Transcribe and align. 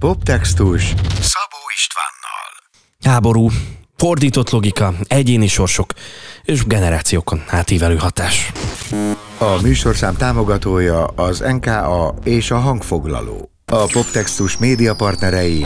Poptextus 0.00 0.82
Szabó 1.20 1.60
Istvánnal 1.74 2.50
Háború, 3.04 3.50
fordított 3.96 4.50
logika, 4.50 4.94
egyéni 5.02 5.46
sorsok 5.46 5.92
és 6.42 6.64
generációkon 6.64 7.44
átívelő 7.48 7.96
hatás. 7.96 8.52
A 9.38 9.60
műsorszám 9.62 10.16
támogatója 10.16 11.04
az 11.04 11.38
NKA 11.38 12.14
és 12.24 12.50
a 12.50 12.58
hangfoglaló. 12.58 13.50
A 13.66 13.86
Poptextus 13.92 14.58
média 14.58 14.94
partnerei 14.94 15.64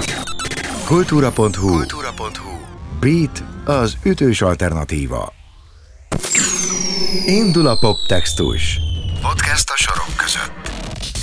kultúra.hu, 0.86 1.68
kultúra.hu 1.68 2.50
Beat 3.00 3.44
az 3.64 3.96
ütős 4.02 4.42
alternatíva. 4.42 5.32
Indul 7.26 7.66
a 7.66 7.78
Poptextus. 7.78 8.78
Podcast 9.22 9.70
a 9.70 9.76
sorok 9.76 10.16
között. 10.16 10.63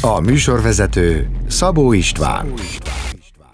A 0.03 0.19
műsorvezető 0.19 1.29
Szabó 1.47 1.93
István. 1.93 2.53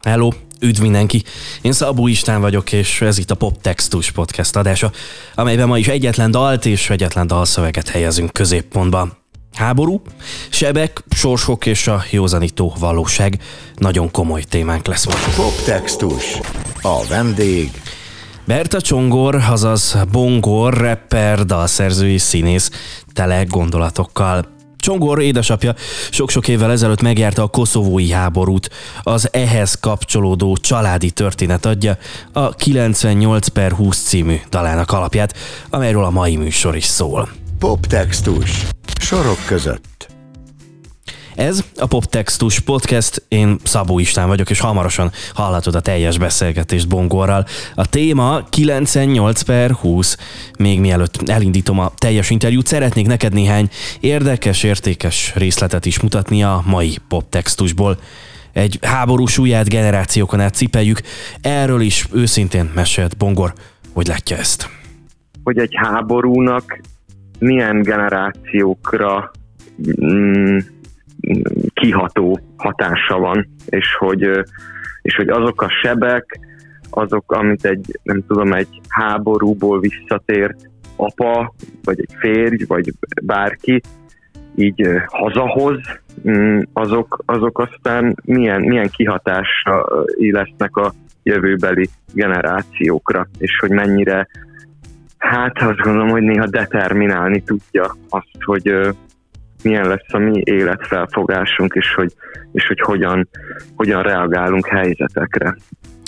Hello, 0.04 0.30
üdv 0.62 0.82
mindenki! 0.82 1.24
Én 1.62 1.72
Szabó 1.72 2.08
István 2.08 2.42
vagyok, 2.42 2.72
és 2.72 3.02
ez 3.02 3.18
itt 3.18 3.32
a 3.32 3.36
Poptextus 3.36 4.12
podcast 4.12 4.56
adása, 4.56 4.92
amelyben 5.36 5.68
ma 5.68 5.78
is 5.78 5.88
egyetlen 5.88 6.32
dalt 6.32 6.66
és 6.66 6.90
egyetlen 6.90 7.28
dalszöveget 7.28 7.90
helyezünk 7.90 8.34
középpontba. 8.34 9.18
Háború, 9.54 10.02
sebek, 10.50 11.04
sorsok 11.10 11.66
és 11.66 11.88
a 11.88 12.04
józanító 12.10 12.74
valóság. 12.80 13.42
Nagyon 13.76 14.12
komoly 14.12 14.44
témánk 14.44 14.86
lesz 14.86 15.06
ma. 15.06 15.14
Poptextus. 15.36 16.40
A 16.82 17.06
vendég 17.10 17.72
Berta 18.46 18.82
Csongor, 18.82 19.36
azaz 19.36 19.98
Bongor, 20.12 20.74
rapper, 20.74 21.46
dalszerzői, 21.46 22.18
színész, 22.18 22.72
tele 23.14 23.44
gondolatokkal. 23.44 24.57
Csongor 24.88 25.22
édesapja 25.22 25.76
sok-sok 26.10 26.48
évvel 26.48 26.72
ezelőtt 26.72 27.02
megjárta 27.02 27.44
a 27.44 27.48
koszovói 27.48 28.12
háborút. 28.12 28.70
Az 29.02 29.30
ehhez 29.32 29.74
kapcsolódó 29.74 30.56
családi 30.56 31.12
történet 31.12 31.66
adja 31.66 31.98
a 32.34 32.50
98 32.50 33.48
per 33.48 33.72
20 33.72 34.04
című 34.04 34.36
dalának 34.50 34.92
alapját, 34.92 35.34
amelyről 35.70 36.04
a 36.04 36.10
mai 36.10 36.36
műsor 36.36 36.76
is 36.76 36.86
szól. 36.86 37.30
Poptextus. 37.60 38.66
Sorok 39.00 39.40
között. 39.46 40.17
Ez 41.38 41.64
a 41.76 41.86
Poptextus 41.86 42.60
Podcast, 42.60 43.24
én 43.28 43.58
Szabó 43.64 44.00
István 44.00 44.28
vagyok, 44.28 44.50
és 44.50 44.60
hamarosan 44.60 45.12
hallhatod 45.34 45.76
a 45.76 45.80
teljes 45.80 46.18
beszélgetést 46.18 46.88
Bongorral. 46.88 47.46
A 47.76 47.90
téma 47.90 48.44
98 48.50 49.42
per 49.42 49.72
20. 49.72 50.18
Még 50.60 50.80
mielőtt 50.80 51.30
elindítom 51.30 51.80
a 51.80 51.92
teljes 51.98 52.30
interjút, 52.30 52.68
szeretnék 52.68 53.08
neked 53.08 53.34
néhány 53.34 53.70
érdekes, 54.00 54.64
értékes 54.64 55.34
részletet 55.36 55.86
is 55.86 56.00
mutatni 56.02 56.44
a 56.44 56.64
mai 56.66 56.98
Poptextusból. 57.08 57.98
Egy 58.54 58.80
háború 58.82 59.26
súlyát 59.26 59.70
generációkon 59.70 60.40
át 60.40 60.56
cipeljük, 60.56 61.02
erről 61.42 61.82
is 61.82 62.08
őszintén 62.14 62.72
mesélt 62.76 63.18
Bongor, 63.18 63.54
hogy 63.94 64.08
látja 64.08 64.38
ezt. 64.38 64.70
hogy 65.44 65.58
egy 65.58 65.74
háborúnak 65.76 66.80
milyen 67.40 67.82
generációkra 67.82 69.32
mm, 70.02 70.58
kiható 71.74 72.40
hatása 72.58 73.18
van, 73.18 73.48
és 73.66 73.96
hogy, 74.00 74.22
és 75.02 75.16
hogy 75.16 75.30
azok 75.30 75.62
a 75.62 75.70
sebek, 75.82 76.40
azok, 76.90 77.32
amit 77.32 77.66
egy, 77.66 78.00
nem 78.04 78.24
tudom, 78.28 78.54
egy 78.54 78.82
háborúból 78.90 79.80
visszatért 79.80 80.70
apa, 80.96 81.54
vagy 81.84 82.00
egy 82.00 82.16
férj, 82.20 82.64
vagy 82.68 82.94
bárki 83.24 83.82
így 84.56 84.88
hazahoz, 85.06 85.80
mm, 86.30 86.60
azok, 86.74 87.24
azok 87.26 87.60
aztán 87.60 88.16
milyen, 88.24 88.62
milyen 88.62 88.90
kihatással 88.90 90.06
lesznek 90.18 90.76
a 90.76 90.94
jövőbeli 91.24 91.90
generációkra, 92.14 93.28
és 93.38 93.58
hogy 93.60 93.70
mennyire 93.70 94.28
Hát 95.18 95.62
azt 95.62 95.78
gondolom, 95.78 96.10
hogy 96.10 96.22
néha 96.22 96.48
determinálni 96.48 97.44
tudja 97.44 97.96
azt, 98.10 98.44
hogy 98.46 98.96
milyen 99.64 99.88
lesz 99.88 100.14
a 100.14 100.18
mi 100.18 100.42
életfelfogásunk, 100.44 101.74
és 101.74 101.94
hogy, 101.94 102.14
és 102.52 102.68
hogy 102.68 102.80
hogyan, 102.80 103.30
hogyan 103.76 104.02
reagálunk 104.02 104.68
helyzetekre. 104.68 105.56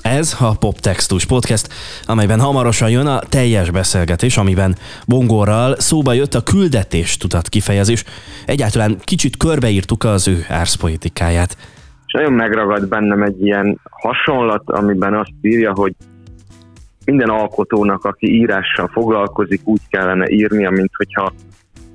Ez 0.04 0.36
a 0.40 0.58
Poptextus 0.60 1.26
Podcast, 1.26 1.74
amelyben 2.06 2.40
hamarosan 2.40 2.90
jön 2.90 3.06
a 3.06 3.20
teljes 3.20 3.72
beszélgetés, 3.72 4.38
amiben 4.38 4.76
Bongorral 5.08 5.76
szóba 5.76 6.14
jött 6.14 6.34
a 6.34 6.44
küldetés 6.44 7.18
tudat 7.18 7.50
kifejezés. 7.50 8.04
Egyáltalán 8.46 8.98
kicsit 9.04 9.38
körbeírtuk 9.38 10.04
az 10.04 10.28
ő 10.28 10.46
árszpolitikáját. 10.50 11.58
És 12.06 12.14
nagyon 12.14 12.34
megragad 12.34 12.88
bennem 12.88 13.24
egy 13.24 13.42
ilyen 13.42 13.80
hasonlat, 13.90 14.64
amiben 14.66 15.14
azt 15.14 15.34
írja, 15.42 15.74
hogy 15.74 15.94
minden 17.06 17.30
alkotónak, 17.30 18.04
aki 18.04 18.28
írással 18.28 18.88
foglalkozik, 18.88 19.62
úgy 19.64 19.82
kellene 19.90 20.30
írnia, 20.30 20.70
mint 20.70 20.92
hogyha 20.96 21.34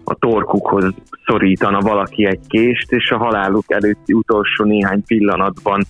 a 0.04 0.14
torkukhoz 0.14 0.94
szorítana 1.26 1.80
valaki 1.80 2.26
egy 2.26 2.46
kést, 2.48 2.92
és 2.92 3.10
a 3.10 3.16
haláluk 3.16 3.64
előtti 3.66 4.12
utolsó 4.12 4.64
néhány 4.64 5.04
pillanatban 5.06 5.84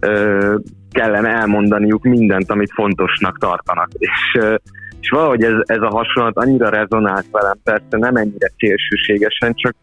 ö, 0.00 0.54
kellene 0.90 1.28
elmondaniuk 1.28 2.02
mindent, 2.02 2.50
amit 2.50 2.72
fontosnak 2.72 3.38
tartanak. 3.38 3.88
És, 3.98 4.38
ö, 4.38 4.54
és 5.00 5.10
valahogy 5.10 5.42
ez, 5.42 5.54
ez 5.64 5.80
a 5.80 5.90
hasonlat 5.90 6.36
annyira 6.36 6.68
rezonált 6.68 7.26
velem, 7.30 7.58
persze 7.62 7.96
nem 7.98 8.16
ennyire 8.16 8.50
szélsőségesen, 8.56 9.54
csak, 9.54 9.74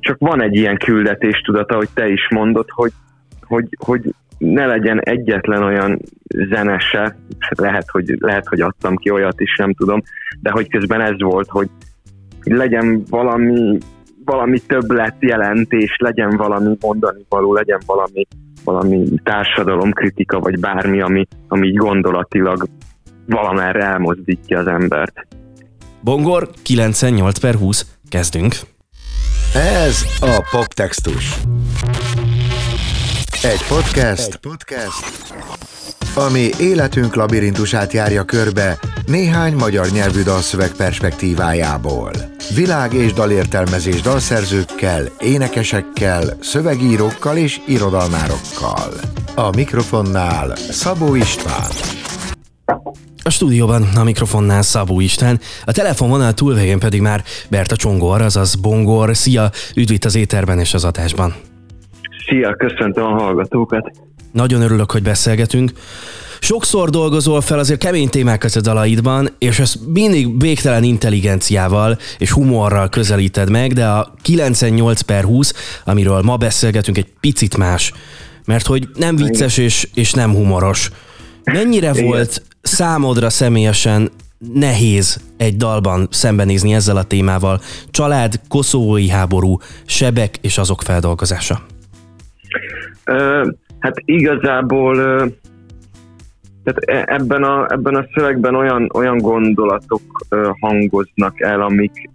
csak 0.00 0.16
van 0.18 0.42
egy 0.42 0.54
ilyen 0.54 0.76
küldetéstudata, 0.76 1.76
hogy 1.76 1.88
te 1.94 2.08
is 2.08 2.28
mondod, 2.30 2.68
hogy, 2.70 2.92
hogy, 3.40 3.68
hogy 3.84 4.14
ne 4.38 4.66
legyen 4.66 5.00
egyetlen 5.00 5.62
olyan 5.62 6.00
zenese, 6.28 7.16
lehet 7.48 7.90
hogy, 7.90 8.16
lehet, 8.18 8.46
hogy 8.46 8.60
adtam 8.60 8.96
ki 8.96 9.10
olyat 9.10 9.40
is, 9.40 9.56
nem 9.56 9.74
tudom, 9.74 10.02
de 10.40 10.50
hogy 10.50 10.68
közben 10.68 11.00
ez 11.00 11.14
volt, 11.18 11.48
hogy 11.48 11.68
legyen 12.44 13.04
valami, 13.10 13.78
valami 14.24 14.58
többlet 14.58 15.16
jelentés, 15.20 15.96
legyen 15.98 16.36
valami 16.36 16.76
mondani 16.80 17.24
való, 17.28 17.54
legyen 17.54 17.80
valami, 17.86 18.26
valami 18.64 19.04
társadalomkritika, 19.22 20.38
vagy 20.38 20.60
bármi, 20.60 21.00
ami, 21.00 21.26
ami 21.48 21.66
így 21.66 21.76
gondolatilag 21.76 22.68
valamerre 23.26 23.84
elmozdítja 23.84 24.58
az 24.58 24.66
embert. 24.66 25.26
Bongor 26.00 26.48
98 26.62 27.38
per 27.38 27.54
20. 27.54 27.96
Kezdünk. 28.08 28.54
Ez 29.54 30.02
a 30.20 30.48
Poptextus. 30.50 31.40
Egy 33.42 33.66
podcast, 33.68 34.32
Egy 34.32 34.36
podcast, 34.36 35.34
ami 36.14 36.48
életünk 36.60 37.14
labirintusát 37.14 37.92
járja 37.92 38.24
körbe 38.24 38.78
néhány 39.06 39.54
magyar 39.54 39.86
nyelvű 39.86 40.22
dalszöveg 40.22 40.72
perspektívájából. 40.76 42.10
Világ 42.54 42.92
és 42.92 43.12
dalértelmezés 43.12 44.00
dalszerzőkkel, 44.00 45.02
énekesekkel, 45.20 46.22
szövegírókkal 46.40 47.36
és 47.36 47.60
irodalmárokkal. 47.66 48.92
A 49.34 49.50
mikrofonnál 49.56 50.56
Szabó 50.56 51.14
István. 51.14 51.70
A 53.24 53.30
stúdióban 53.30 53.82
a 53.96 54.04
mikrofonnál 54.04 54.62
Szabó 54.62 55.00
István, 55.00 55.38
a 55.64 55.72
telefonvonal 55.72 56.32
túlvégén 56.32 56.78
pedig 56.78 57.00
már 57.00 57.22
Berta 57.50 57.76
Csongor, 57.76 58.20
azaz 58.20 58.54
Bongor. 58.54 59.16
Szia, 59.16 59.50
üdv 59.76 59.92
itt 59.92 60.04
az 60.04 60.14
éterben 60.14 60.58
és 60.58 60.74
az 60.74 60.84
adásban. 60.84 61.34
Szia, 62.26 62.54
köszöntöm 62.56 63.04
a 63.04 63.22
hallgatókat! 63.22 64.03
Nagyon 64.34 64.60
örülök, 64.60 64.90
hogy 64.90 65.02
beszélgetünk. 65.02 65.72
Sokszor 66.40 66.90
dolgozol 66.90 67.40
fel 67.40 67.58
azért 67.58 67.80
kemény 67.80 68.08
témákat 68.08 68.54
a 68.54 68.60
dalaidban, 68.60 69.30
és 69.38 69.58
ezt 69.58 69.78
mindig 69.86 70.40
végtelen 70.40 70.82
intelligenciával 70.82 71.98
és 72.18 72.30
humorral 72.30 72.88
közelíted 72.88 73.50
meg, 73.50 73.72
de 73.72 73.86
a 73.86 74.14
98 74.22 75.00
per 75.00 75.24
20, 75.24 75.52
amiről 75.84 76.22
ma 76.22 76.36
beszélgetünk, 76.36 76.96
egy 76.96 77.06
picit 77.20 77.56
más. 77.56 77.92
Mert 78.44 78.66
hogy 78.66 78.88
nem 78.94 79.16
vicces 79.16 79.56
és, 79.56 79.88
és 79.94 80.12
nem 80.12 80.34
humoros. 80.34 80.90
Mennyire 81.44 81.90
Igen. 81.90 82.04
volt 82.04 82.42
számodra 82.62 83.30
személyesen 83.30 84.10
nehéz 84.54 85.20
egy 85.36 85.56
dalban 85.56 86.08
szembenézni 86.10 86.74
ezzel 86.74 86.96
a 86.96 87.02
témával? 87.02 87.60
Család, 87.90 88.40
koszovói 88.48 89.08
háború, 89.08 89.58
sebek 89.86 90.36
és 90.40 90.58
azok 90.58 90.82
feldolgozása. 90.82 91.66
Hát 93.84 94.02
igazából 94.04 94.96
tehát 96.64 96.78
e- 96.84 97.14
ebben 97.14 97.42
a, 97.42 97.66
ebben 97.72 97.94
a 97.94 98.06
szövegben 98.14 98.54
olyan, 98.54 98.90
olyan 98.94 99.18
gondolatok 99.18 100.00
hangoznak 100.60 101.40
el, 101.40 101.60
amik, 101.60 102.10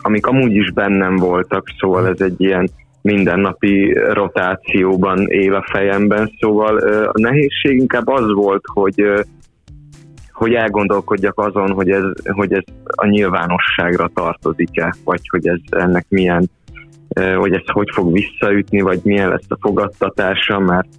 amik 0.00 0.26
amúgy 0.26 0.54
is 0.54 0.72
bennem 0.72 1.16
voltak, 1.16 1.66
szóval 1.78 2.08
ez 2.08 2.20
egy 2.20 2.40
ilyen 2.40 2.70
mindennapi 3.02 3.98
rotációban 4.12 5.26
él 5.28 5.54
a 5.54 5.66
fejemben, 5.70 6.32
szóval 6.40 6.76
a 7.06 7.20
nehézség 7.20 7.78
inkább 7.78 8.08
az 8.08 8.32
volt, 8.32 8.64
hogy 8.72 9.04
hogy 10.32 10.54
elgondolkodjak 10.54 11.38
azon, 11.38 11.72
hogy 11.72 11.90
ez, 11.90 12.04
hogy 12.22 12.52
ez 12.52 12.62
a 12.84 13.06
nyilvánosságra 13.06 14.10
tartozik-e, 14.14 14.94
vagy 15.04 15.20
hogy 15.28 15.46
ez 15.46 15.58
ennek 15.70 16.06
milyen 16.08 16.50
hogy 17.36 17.52
ez 17.52 17.62
hogy 17.64 17.88
fog 17.92 18.12
visszaütni, 18.12 18.80
vagy 18.80 19.00
milyen 19.02 19.28
lesz 19.28 19.46
a 19.48 19.56
fogadtatása, 19.60 20.58
mert, 20.58 20.98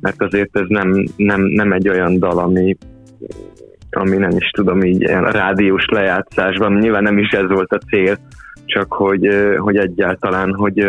mert 0.00 0.22
azért 0.22 0.58
ez 0.58 0.66
nem, 0.68 1.04
nem, 1.16 1.40
nem 1.40 1.72
egy 1.72 1.88
olyan 1.88 2.18
dal, 2.18 2.38
ami, 2.38 2.76
ami 3.90 4.16
nem 4.16 4.36
is 4.36 4.50
tudom, 4.50 4.82
így 4.82 5.00
ilyen 5.00 5.24
rádiós 5.24 5.84
lejátszásban, 5.84 6.72
nyilván 6.72 7.02
nem 7.02 7.18
is 7.18 7.30
ez 7.30 7.48
volt 7.48 7.72
a 7.72 7.78
cél, 7.78 8.18
csak 8.64 8.92
hogy, 8.92 9.28
hogy 9.56 9.76
egyáltalán, 9.76 10.54
hogy, 10.54 10.86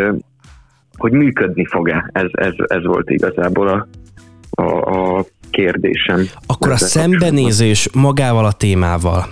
hogy 0.96 1.12
működni 1.12 1.66
fog-e, 1.66 2.10
ez, 2.12 2.28
ez, 2.32 2.52
ez 2.66 2.84
volt 2.84 3.10
igazából 3.10 3.68
a, 3.68 3.86
a, 4.62 5.18
a 5.18 5.24
kérdésem. 5.50 6.20
Akkor 6.46 6.70
a 6.70 6.76
szembenézés 6.76 7.88
magával 7.94 8.44
a 8.44 8.52
témával, 8.52 9.24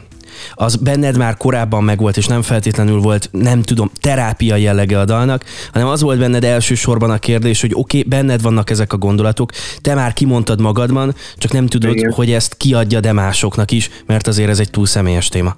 az 0.54 0.76
benned 0.76 1.16
már 1.16 1.36
korábban 1.36 1.84
megvolt, 1.84 2.16
és 2.16 2.26
nem 2.26 2.42
feltétlenül 2.42 3.00
volt, 3.00 3.28
nem 3.32 3.62
tudom, 3.62 3.90
terápia 4.00 4.56
jellege 4.56 4.98
a 4.98 5.04
dalnak, 5.04 5.44
hanem 5.72 5.88
az 5.88 6.02
volt 6.02 6.18
benned 6.18 6.44
elsősorban 6.44 7.10
a 7.10 7.18
kérdés, 7.18 7.60
hogy 7.60 7.72
oké, 7.74 7.98
okay, 7.98 8.10
benned 8.10 8.42
vannak 8.42 8.70
ezek 8.70 8.92
a 8.92 8.96
gondolatok, 8.96 9.50
te 9.80 9.94
már 9.94 10.12
kimondtad 10.12 10.60
magadban, 10.60 11.14
csak 11.36 11.52
nem 11.52 11.66
tudod, 11.66 11.96
Igen. 11.96 12.12
hogy 12.12 12.30
ezt 12.30 12.56
kiadja 12.56 13.00
de 13.00 13.12
másoknak 13.12 13.70
is, 13.70 13.90
mert 14.06 14.26
azért 14.26 14.48
ez 14.48 14.58
egy 14.58 14.70
túl 14.70 14.86
személyes 14.86 15.28
téma. 15.28 15.56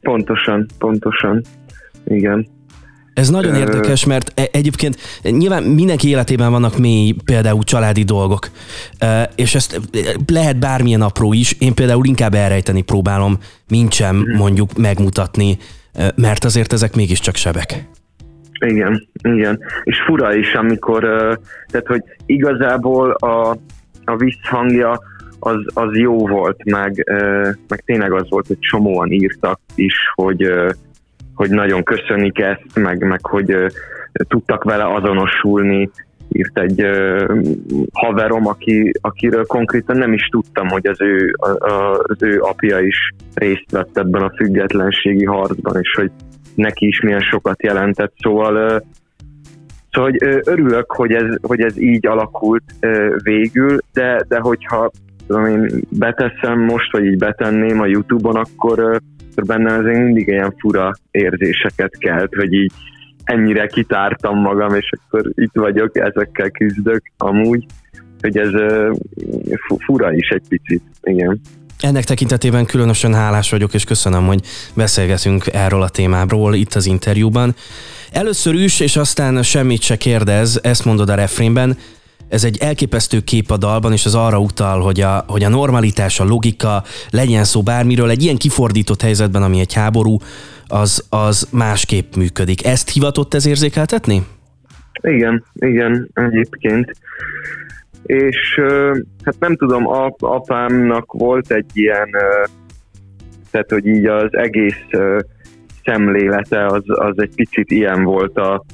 Pontosan, 0.00 0.66
pontosan. 0.78 1.42
Igen. 2.06 2.46
Ez 3.14 3.30
nagyon 3.30 3.54
érdekes, 3.54 4.04
mert 4.04 4.32
e- 4.34 4.48
egyébként 4.52 4.96
nyilván 5.22 5.62
mindenki 5.62 6.08
életében 6.08 6.50
vannak 6.50 6.78
mély, 6.78 7.14
például 7.24 7.62
családi 7.62 8.02
dolgok, 8.02 8.48
és 9.34 9.54
ezt 9.54 9.80
lehet 10.26 10.58
bármilyen 10.58 11.02
apró 11.02 11.32
is, 11.32 11.56
én 11.58 11.74
például 11.74 12.06
inkább 12.06 12.34
elrejteni 12.34 12.82
próbálom, 12.82 13.38
mint 13.68 13.92
sem 13.92 14.16
mhm. 14.16 14.36
mondjuk 14.36 14.76
megmutatni, 14.76 15.58
mert 16.14 16.44
azért 16.44 16.72
ezek 16.72 16.94
mégiscsak 16.94 17.34
sebek. 17.34 17.88
Igen, 18.66 19.08
igen. 19.22 19.60
És 19.84 20.02
fura 20.06 20.34
is, 20.34 20.54
amikor, 20.54 21.00
tehát 21.70 21.86
hogy 21.86 22.02
igazából 22.26 23.10
a, 23.10 23.56
a 24.04 24.16
visszhangja 24.16 25.00
az, 25.38 25.56
az 25.74 25.98
jó 25.98 26.26
volt, 26.26 26.64
meg, 26.64 27.04
meg 27.68 27.82
tényleg 27.84 28.12
az 28.12 28.26
volt, 28.28 28.46
hogy 28.46 28.58
csomóan 28.58 29.12
írtak 29.12 29.60
is, 29.74 29.94
hogy 30.14 30.50
hogy 31.34 31.50
nagyon 31.50 31.82
köszönik 31.82 32.38
ezt, 32.38 32.62
meg, 32.74 33.06
meg 33.06 33.26
hogy 33.26 33.56
tudtak 34.12 34.64
vele 34.64 34.94
azonosulni. 34.94 35.90
Írt 36.28 36.58
egy 36.58 36.82
uh, 36.82 37.42
haverom, 37.92 38.46
aki, 38.46 38.92
akiről 39.00 39.44
konkrétan 39.46 39.96
nem 39.96 40.12
is 40.12 40.28
tudtam, 40.30 40.68
hogy 40.68 40.86
az 40.86 41.00
ő, 41.00 41.34
a, 41.36 41.68
az 42.02 42.22
ő 42.22 42.40
apja 42.40 42.80
is 42.80 43.14
részt 43.34 43.70
vett 43.70 43.98
ebben 43.98 44.22
a 44.22 44.32
függetlenségi 44.36 45.24
harcban, 45.24 45.76
és 45.80 45.94
hogy 45.96 46.10
neki 46.54 46.86
is 46.86 47.00
milyen 47.00 47.20
sokat 47.20 47.62
jelentett. 47.62 48.12
Szóval 48.18 48.54
uh, 48.56 48.80
Szóval 49.94 50.10
hogy 50.10 50.40
örülök, 50.44 50.92
hogy 50.92 51.12
ez, 51.12 51.36
hogy 51.42 51.60
ez 51.60 51.78
így 51.78 52.06
alakult 52.06 52.62
végül, 53.22 53.78
de, 53.92 54.24
de 54.28 54.38
hogyha 54.38 54.90
tudom 55.26 55.46
én 55.46 55.80
beteszem 55.88 56.60
most, 56.60 56.92
vagy 56.92 57.04
így 57.04 57.18
betenném 57.18 57.80
a 57.80 57.86
Youtube-on, 57.86 58.36
akkor 58.36 59.00
bennem 59.42 59.78
azért 59.78 59.98
mindig 59.98 60.26
ilyen 60.26 60.54
fura 60.58 60.92
érzéseket 61.10 61.98
kelt, 61.98 62.34
hogy 62.34 62.52
így 62.52 62.72
ennyire 63.24 63.66
kitártam 63.66 64.38
magam, 64.38 64.74
és 64.74 64.90
akkor 64.92 65.30
itt 65.34 65.52
vagyok, 65.52 65.98
ezekkel 65.98 66.50
küzdök 66.50 67.02
amúgy, 67.16 67.64
hogy 68.20 68.38
ez 68.38 68.50
fura 69.84 70.12
is 70.12 70.28
egy 70.28 70.42
picit, 70.48 70.82
igen. 71.02 71.40
Ennek 71.80 72.04
tekintetében 72.04 72.66
különösen 72.66 73.14
hálás 73.14 73.50
vagyok, 73.50 73.74
és 73.74 73.84
köszönöm, 73.84 74.26
hogy 74.26 74.40
beszélgetünk 74.74 75.46
erről 75.52 75.82
a 75.82 75.88
témáról 75.88 76.54
itt 76.54 76.74
az 76.74 76.86
interjúban. 76.86 77.54
Először 78.12 78.54
is, 78.54 78.80
és 78.80 78.96
aztán 78.96 79.42
semmit 79.42 79.80
se 79.80 79.96
kérdez, 79.96 80.60
ezt 80.62 80.84
mondod 80.84 81.08
a 81.08 81.14
refrénben, 81.14 81.76
ez 82.34 82.44
egy 82.44 82.58
elképesztő 82.60 83.20
kép 83.20 83.50
a 83.50 83.56
dalban, 83.56 83.92
és 83.92 84.04
az 84.04 84.14
arra 84.14 84.38
utal, 84.38 84.80
hogy 84.80 85.00
a, 85.00 85.24
hogy 85.26 85.44
a 85.44 85.48
normalitás, 85.48 86.20
a 86.20 86.24
logika, 86.24 86.82
legyen 87.10 87.44
szó 87.44 87.62
bármiről, 87.62 88.10
egy 88.10 88.22
ilyen 88.22 88.36
kifordított 88.36 89.02
helyzetben, 89.02 89.42
ami 89.42 89.60
egy 89.60 89.72
háború, 89.72 90.16
az, 90.66 91.06
az 91.10 91.48
másképp 91.52 92.14
működik. 92.14 92.66
Ezt 92.66 92.90
hivatott 92.90 93.34
ez 93.34 93.46
érzékeltetni? 93.46 94.22
Igen, 95.00 95.44
igen, 95.54 96.08
egyébként. 96.14 96.92
És 98.02 98.60
hát 99.24 99.36
nem 99.38 99.56
tudom, 99.56 99.86
ap, 99.86 100.22
apámnak 100.22 101.12
volt 101.12 101.50
egy 101.50 101.70
ilyen, 101.72 102.08
tehát 103.50 103.70
hogy 103.70 103.86
így 103.86 104.06
az 104.06 104.28
egész 104.30 104.84
szemlélete 105.84 106.66
az, 106.66 106.82
az 106.86 107.14
egy 107.16 107.34
picit 107.34 107.70
ilyen 107.70 108.02
volt 108.02 108.36
a, 108.36 108.64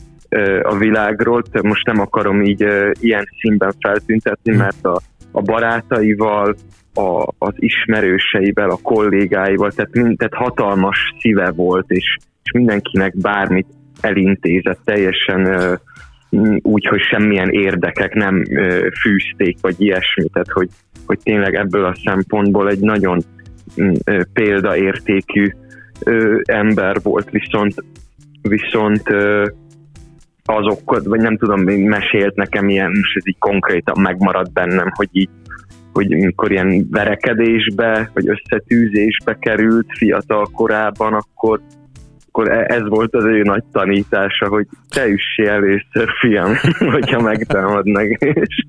a 0.62 0.77
világról. 0.77 1.43
Most 1.62 1.87
nem 1.87 2.00
akarom 2.00 2.43
így 2.43 2.67
ilyen 3.00 3.29
színben 3.41 3.73
feltüntetni, 3.81 4.56
mert 4.56 4.85
a, 4.85 5.00
a 5.31 5.43
barátaival, 5.43 6.55
a, 6.94 7.32
az 7.38 7.55
ismerőseivel, 7.56 8.71
a 8.71 8.79
kollégáival, 8.82 9.71
tehát, 9.71 9.93
mind, 9.93 10.17
tehát 10.17 10.35
hatalmas 10.35 11.15
szíve 11.19 11.50
volt, 11.50 11.91
és, 11.91 12.17
és 12.43 12.50
mindenkinek 12.53 13.17
bármit 13.17 13.67
elintézett 14.00 14.81
teljesen 14.85 15.79
úgy, 16.62 16.87
hogy 16.87 17.00
semmilyen 17.00 17.49
érdekek 17.49 18.15
nem 18.15 18.44
fűzték, 19.00 19.56
vagy 19.61 19.75
ilyesmi, 19.79 20.29
tehát 20.32 20.50
hogy, 20.50 20.69
hogy 21.06 21.19
tényleg 21.23 21.55
ebből 21.55 21.85
a 21.85 21.97
szempontból 22.05 22.69
egy 22.69 22.81
nagyon 22.81 23.21
példaértékű 24.32 25.53
ember 26.43 26.97
volt, 27.03 27.31
viszont 27.31 27.75
viszont 28.43 29.03
azok, 30.50 31.05
vagy 31.08 31.20
nem 31.20 31.37
tudom, 31.37 31.61
mesélt 31.62 32.35
nekem 32.35 32.69
ilyen, 32.69 32.91
és 32.91 33.14
ez 33.14 33.26
így 33.26 33.38
konkrétan 33.38 34.00
megmaradt 34.00 34.52
bennem, 34.52 34.91
hogy 34.94 35.08
így 35.12 35.31
hogy 35.93 36.08
mikor 36.08 36.50
ilyen 36.50 36.87
verekedésbe, 36.91 38.11
vagy 38.14 38.29
összetűzésbe 38.29 39.37
került 39.41 39.87
fiatal 39.97 40.49
korában, 40.52 41.12
akkor, 41.12 41.61
akkor 42.29 42.50
e- 42.50 42.67
ez 42.69 42.88
volt 42.88 43.14
az 43.14 43.25
ő 43.25 43.43
nagy 43.43 43.62
tanítása, 43.73 44.49
hogy 44.49 44.67
te 44.88 45.06
üssél 45.06 45.49
először, 45.49 46.08
fiam, 46.20 46.53
hogyha 46.93 47.20
megtámadnak. 47.20 48.05
és, 48.06 48.64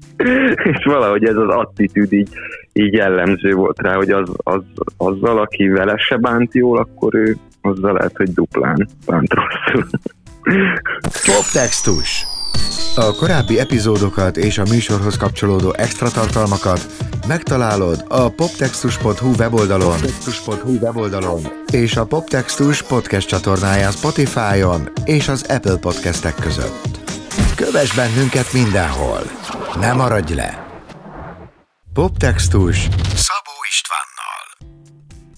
és 0.63 0.84
valahogy 0.84 1.25
ez 1.25 1.36
az 1.36 1.50
attitűd 1.50 2.13
így, 2.13 2.30
így 2.74 2.94
jellemző 2.94 3.51
volt 3.51 3.81
rá, 3.81 3.95
hogy 3.95 4.10
az, 4.10 4.31
az, 4.38 4.62
azzal, 4.98 5.39
aki 5.39 5.68
vele 5.68 5.98
se 5.98 6.18
bánt 6.18 6.54
jól, 6.54 6.77
akkor 6.77 7.16
ő 7.16 7.38
azzal 7.62 7.94
lehet, 7.94 8.18
hogy 8.18 8.30
duplán 8.30 8.88
bánt 9.06 9.34
rosszul. 9.34 10.00
Poptextus 11.25 12.25
A 12.95 13.15
korábbi 13.15 13.59
epizódokat 13.59 14.38
és 14.38 14.57
a 14.57 14.63
műsorhoz 14.69 15.17
kapcsolódó 15.17 15.73
extra 15.77 16.09
tartalmakat 16.09 16.85
megtalálod 17.27 18.05
a 18.07 18.29
poptextus.hu 18.29 19.33
weboldalon, 19.38 20.00
poptextus.hu 20.00 20.77
weboldalon 20.79 21.41
és 21.71 21.95
a 21.95 22.05
Poptextus 22.05 22.81
podcast 22.81 23.27
csatornáján 23.27 23.91
Spotify-on 23.91 24.89
és 25.05 25.27
az 25.27 25.45
Apple 25.50 25.77
podcastek 25.77 26.36
között. 26.36 27.00
Kövess 27.55 27.95
bennünket 27.95 28.53
mindenhol! 28.53 29.21
Ne 29.79 29.93
maradj 29.93 30.33
le! 30.33 30.65
Poptextus 31.93 32.88
Szabó 33.15 33.50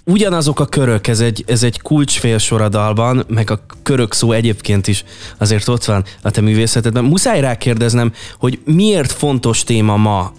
ugyanazok 0.05 0.59
a 0.59 0.65
körök, 0.65 1.07
ez 1.07 1.19
egy, 1.19 1.43
ez 1.47 1.63
egy 1.63 1.81
kulcsfélsor 1.81 2.69
meg 3.27 3.51
a 3.51 3.59
körök 3.83 4.13
szó 4.13 4.31
egyébként 4.31 4.87
is 4.87 5.03
azért 5.37 5.67
ott 5.67 5.83
van 5.83 6.03
a 6.21 6.31
te 6.31 6.41
művészetedben. 6.41 7.03
Muszáj 7.03 7.41
rákérdeznem, 7.41 8.11
hogy 8.39 8.59
miért 8.65 9.11
fontos 9.11 9.63
téma 9.63 9.97
ma 9.97 10.31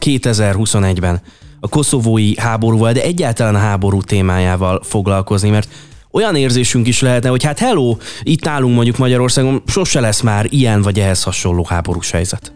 2021-ben 0.00 1.20
a 1.60 1.68
koszovói 1.68 2.32
háborúval, 2.40 2.92
de 2.92 3.02
egyáltalán 3.02 3.54
a 3.54 3.58
háború 3.58 4.00
témájával 4.00 4.80
foglalkozni, 4.82 5.50
mert 5.50 5.68
olyan 6.10 6.36
érzésünk 6.36 6.86
is 6.86 7.00
lehetne, 7.00 7.28
hogy 7.28 7.44
hát 7.44 7.58
hello, 7.58 7.96
itt 8.22 8.46
állunk 8.46 8.74
mondjuk 8.74 8.96
Magyarországon, 8.96 9.62
sose 9.66 10.00
lesz 10.00 10.20
már 10.20 10.46
ilyen 10.48 10.82
vagy 10.82 10.98
ehhez 10.98 11.22
hasonló 11.22 11.66
háborús 11.68 12.10
helyzet. 12.10 12.52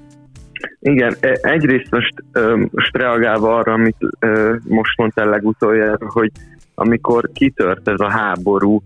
Igen, 0.80 1.16
e, 1.20 1.38
egyrészt 1.42 1.90
most, 1.90 2.14
most 2.70 2.96
reagálva 2.96 3.56
arra, 3.56 3.72
amit 3.72 3.96
most 4.64 4.96
mondtál 4.96 5.28
legutoljára, 5.28 6.10
hogy 6.10 6.30
amikor 6.78 7.30
kitört 7.32 7.88
ez 7.88 8.00
a 8.00 8.10
háború, 8.10 8.82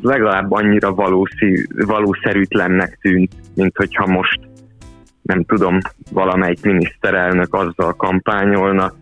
legalább 0.00 0.52
annyira 0.52 0.94
valószí, 0.94 1.66
valószerűtlennek 1.86 2.98
tűnt, 3.00 3.34
mint 3.54 3.76
hogyha 3.76 4.06
most 4.06 4.40
nem 5.22 5.44
tudom, 5.44 5.78
valamelyik 6.10 6.62
miniszterelnök 6.62 7.54
azzal 7.54 7.92
kampányolna 7.96 8.92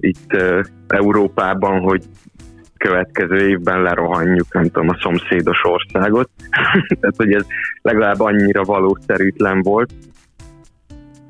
itt 0.00 0.32
uh, 0.32 0.60
Európában, 0.86 1.80
hogy 1.80 2.02
következő 2.76 3.48
évben 3.48 3.82
lerohanjuk, 3.82 4.52
nem 4.52 4.64
tudom, 4.64 4.88
a 4.88 4.98
szomszédos 5.00 5.64
országot. 5.64 6.30
Tehát, 7.00 7.16
hogy 7.16 7.32
ez 7.32 7.46
legalább 7.82 8.20
annyira 8.20 8.64
valószerűtlen 8.64 9.62
volt, 9.62 9.92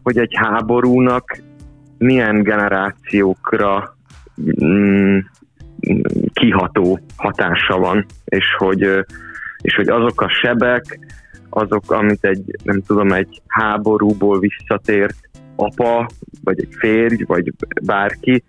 hogy 0.02 0.18
egy 0.18 0.32
háborúnak 0.36 1.38
milyen 1.98 2.42
generációkra 2.42 3.96
mm, 4.64 5.18
kiható 6.32 6.98
hatása 7.16 7.78
van, 7.78 8.04
és 8.24 8.44
hogy, 8.58 8.80
és 9.62 9.74
hogy 9.74 9.88
azok 9.88 10.20
a 10.20 10.28
sebek, 10.28 10.98
azok, 11.50 11.90
amit 11.90 12.24
egy, 12.24 12.56
nem 12.62 12.82
tudom, 12.86 13.12
egy 13.12 13.42
háborúból 13.46 14.38
visszatért 14.38 15.16
apa, 15.56 16.08
vagy 16.44 16.60
egy 16.60 16.74
férj, 16.78 17.22
vagy 17.22 17.52
bárki 17.82 18.42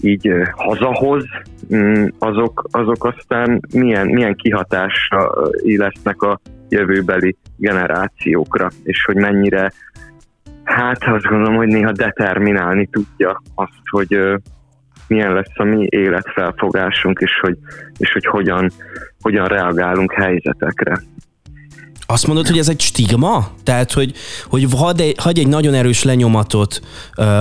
így 0.00 0.30
hazahoz, 0.50 1.24
mm, 1.74 2.06
azok, 2.18 2.64
azok 2.70 3.04
aztán 3.04 3.60
milyen, 3.74 4.06
milyen 4.06 4.34
kihatásra 4.34 5.32
lesznek 5.62 6.22
a 6.22 6.40
jövőbeli 6.68 7.36
generációkra, 7.56 8.70
és 8.82 9.04
hogy 9.04 9.16
mennyire, 9.16 9.72
hát 10.64 11.04
azt 11.04 11.24
gondolom, 11.24 11.56
hogy 11.56 11.68
néha 11.68 11.92
determinálni 11.92 12.86
tudja 12.86 13.42
azt, 13.54 13.80
hogy 13.90 14.18
milyen 15.08 15.32
lesz 15.32 15.52
a 15.54 15.64
mi 15.64 15.86
életfelfogásunk, 15.88 17.18
és 17.20 17.38
hogy, 17.40 17.56
és 17.98 18.12
hogy 18.12 18.26
hogyan, 18.26 18.70
hogyan 19.20 19.46
reagálunk 19.46 20.12
helyzetekre. 20.12 21.02
Azt 22.06 22.26
mondod, 22.26 22.46
hogy 22.46 22.58
ez 22.58 22.68
egy 22.68 22.80
stigma? 22.80 23.48
Tehát, 23.62 23.92
hogy, 23.92 24.12
hogy 24.44 24.66
hagy, 24.76 25.00
egy, 25.00 25.14
hagy 25.18 25.38
egy 25.38 25.48
nagyon 25.48 25.74
erős 25.74 26.02
lenyomatot 26.02 26.80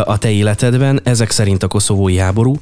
a 0.04 0.18
te 0.18 0.32
életedben, 0.32 1.00
ezek 1.04 1.32
szerint 1.32 1.64
a 1.64 1.68
koszovói 1.68 2.18
háború, 2.18 2.56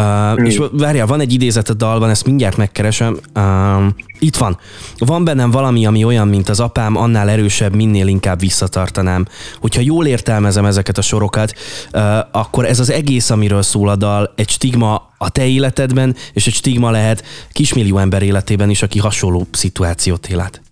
Uh, 0.00 0.46
és 0.46 0.60
várjál, 0.72 1.06
van 1.06 1.20
egy 1.20 1.32
idézet 1.32 1.68
a 1.68 1.74
dalban, 1.74 2.10
ezt 2.10 2.26
mindjárt 2.26 2.56
megkeresem. 2.56 3.16
Uh, 3.34 3.86
itt 4.18 4.36
van. 4.36 4.58
Van 4.98 5.24
bennem 5.24 5.50
valami, 5.50 5.86
ami 5.86 6.04
olyan, 6.04 6.28
mint 6.28 6.48
az 6.48 6.60
apám, 6.60 6.96
annál 6.96 7.28
erősebb, 7.28 7.74
minél 7.74 8.06
inkább 8.06 8.40
visszatartanám. 8.40 9.26
Hogyha 9.60 9.82
jól 9.82 10.06
értelmezem 10.06 10.64
ezeket 10.64 10.98
a 10.98 11.02
sorokat, 11.02 11.52
uh, 11.92 12.02
akkor 12.32 12.64
ez 12.64 12.80
az 12.80 12.90
egész, 12.90 13.30
amiről 13.30 13.62
szól 13.62 13.88
a 13.88 13.96
dal, 13.96 14.32
egy 14.36 14.48
stigma 14.48 15.10
a 15.18 15.30
te 15.30 15.46
életedben, 15.46 16.14
és 16.32 16.46
egy 16.46 16.54
stigma 16.54 16.90
lehet 16.90 17.24
kismillió 17.52 17.98
ember 17.98 18.22
életében 18.22 18.70
is, 18.70 18.82
aki 18.82 18.98
hasonló 18.98 19.46
szituációt 19.50 20.26
élet. 20.26 20.62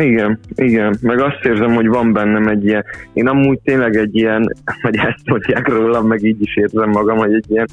Igen, 0.00 0.38
igen, 0.54 0.98
meg 1.00 1.20
azt 1.20 1.44
érzem, 1.44 1.74
hogy 1.74 1.86
van 1.86 2.12
bennem 2.12 2.48
egy 2.48 2.64
ilyen, 2.64 2.84
én 3.12 3.28
amúgy 3.28 3.58
tényleg 3.64 3.96
egy 3.96 4.16
ilyen, 4.16 4.54
vagy 4.82 4.96
ezt 4.96 5.26
mondják 5.26 5.68
rólam, 5.68 6.06
meg 6.06 6.22
így 6.22 6.40
is 6.40 6.56
érzem 6.56 6.90
magam, 6.90 7.16
hogy 7.16 7.34
egy 7.34 7.44
ilyen 7.48 7.68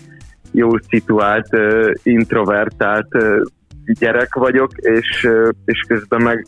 jól 0.51 0.81
szituált, 0.89 1.47
introvertált 2.03 3.07
gyerek 3.99 4.35
vagyok, 4.35 4.71
és, 4.77 5.27
és 5.65 5.79
közben 5.87 6.21
meg 6.21 6.45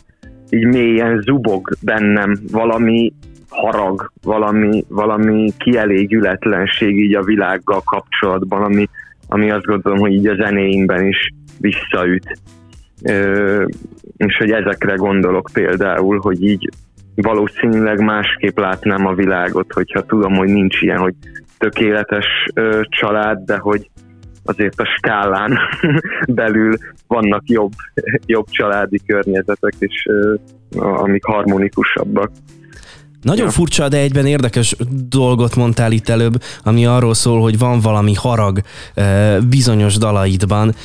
így 0.49 0.65
mélyen 0.65 1.21
zubog 1.21 1.69
bennem 1.81 2.37
valami 2.51 3.13
harag, 3.49 4.11
valami, 4.21 4.85
valami 4.87 5.53
kielégületlenség 5.57 6.99
így 6.99 7.15
a 7.15 7.23
világgal 7.23 7.81
kapcsolatban, 7.85 8.61
ami, 8.61 8.89
ami 9.27 9.51
azt 9.51 9.65
gondolom, 9.65 9.99
hogy 9.99 10.11
így 10.11 10.27
a 10.27 10.35
zenéimben 10.35 11.07
is 11.07 11.33
visszaüt. 11.59 12.37
Ö, 13.03 13.65
és 14.17 14.37
hogy 14.37 14.51
ezekre 14.51 14.95
gondolok 14.95 15.49
például, 15.53 16.19
hogy 16.21 16.43
így 16.43 16.69
valószínűleg 17.15 18.01
másképp 18.01 18.57
látnám 18.57 19.05
a 19.05 19.13
világot, 19.13 19.73
hogyha 19.73 20.05
tudom, 20.05 20.33
hogy 20.33 20.49
nincs 20.49 20.81
ilyen, 20.81 20.97
hogy 20.97 21.13
tökéletes 21.57 22.25
ö, 22.53 22.81
család, 22.89 23.45
de 23.45 23.57
hogy 23.57 23.89
azért 24.43 24.79
a 24.79 24.85
skálán 24.97 25.59
belül 26.27 26.77
vannak 27.07 27.43
jobb, 27.45 27.71
jobb 28.25 28.45
családi 28.49 28.99
környezetek, 29.05 29.73
és 29.79 30.07
amik 30.77 31.25
harmonikusabbak. 31.25 32.31
Nagyon 33.23 33.45
ja. 33.45 33.51
furcsa, 33.51 33.87
de 33.87 33.97
egyben 33.97 34.25
érdekes 34.25 34.75
dolgot 35.09 35.55
mondtál 35.55 35.91
itt 35.91 36.09
előbb, 36.09 36.43
ami 36.63 36.85
arról 36.85 37.13
szól, 37.13 37.41
hogy 37.41 37.57
van 37.57 37.79
valami 37.79 38.13
harag 38.13 38.61
bizonyos 39.49 39.97
dalaidban. 39.97 40.75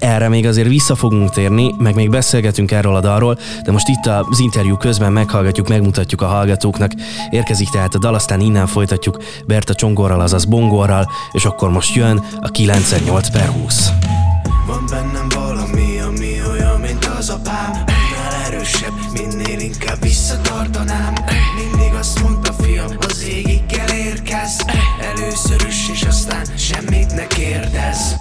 Erre 0.00 0.28
még 0.28 0.46
azért 0.46 0.68
vissza 0.68 0.94
fogunk 0.94 1.30
térni, 1.30 1.74
meg 1.78 1.94
még 1.94 2.10
beszélgetünk 2.10 2.70
erről 2.70 2.94
a 2.94 3.00
dalról, 3.00 3.38
de 3.64 3.72
most 3.72 3.88
itt 3.88 4.06
az 4.30 4.40
interjú 4.40 4.76
közben 4.76 5.12
meghallgatjuk, 5.12 5.68
megmutatjuk 5.68 6.22
a 6.22 6.26
hallgatóknak. 6.26 6.92
Érkezik 7.30 7.68
tehát 7.68 7.94
a 7.94 7.98
dal, 7.98 8.14
aztán 8.14 8.40
innen 8.40 8.66
folytatjuk 8.66 9.18
Berta 9.46 9.74
Csongorral, 9.74 10.20
azaz 10.20 10.44
Bongorral, 10.44 11.10
és 11.32 11.44
akkor 11.44 11.70
most 11.70 11.94
jön 11.94 12.24
a 12.40 12.48
98 12.48 13.30
per 13.30 13.46
20. 13.46 13.90
Van 14.66 14.84
bennem 14.90 15.28
valami, 15.28 15.47
Először 25.38 25.68
is, 25.68 25.88
és 25.88 26.02
aztán 26.02 26.56
semmit 26.56 27.14
ne 27.14 27.26
kérdez 27.26 28.16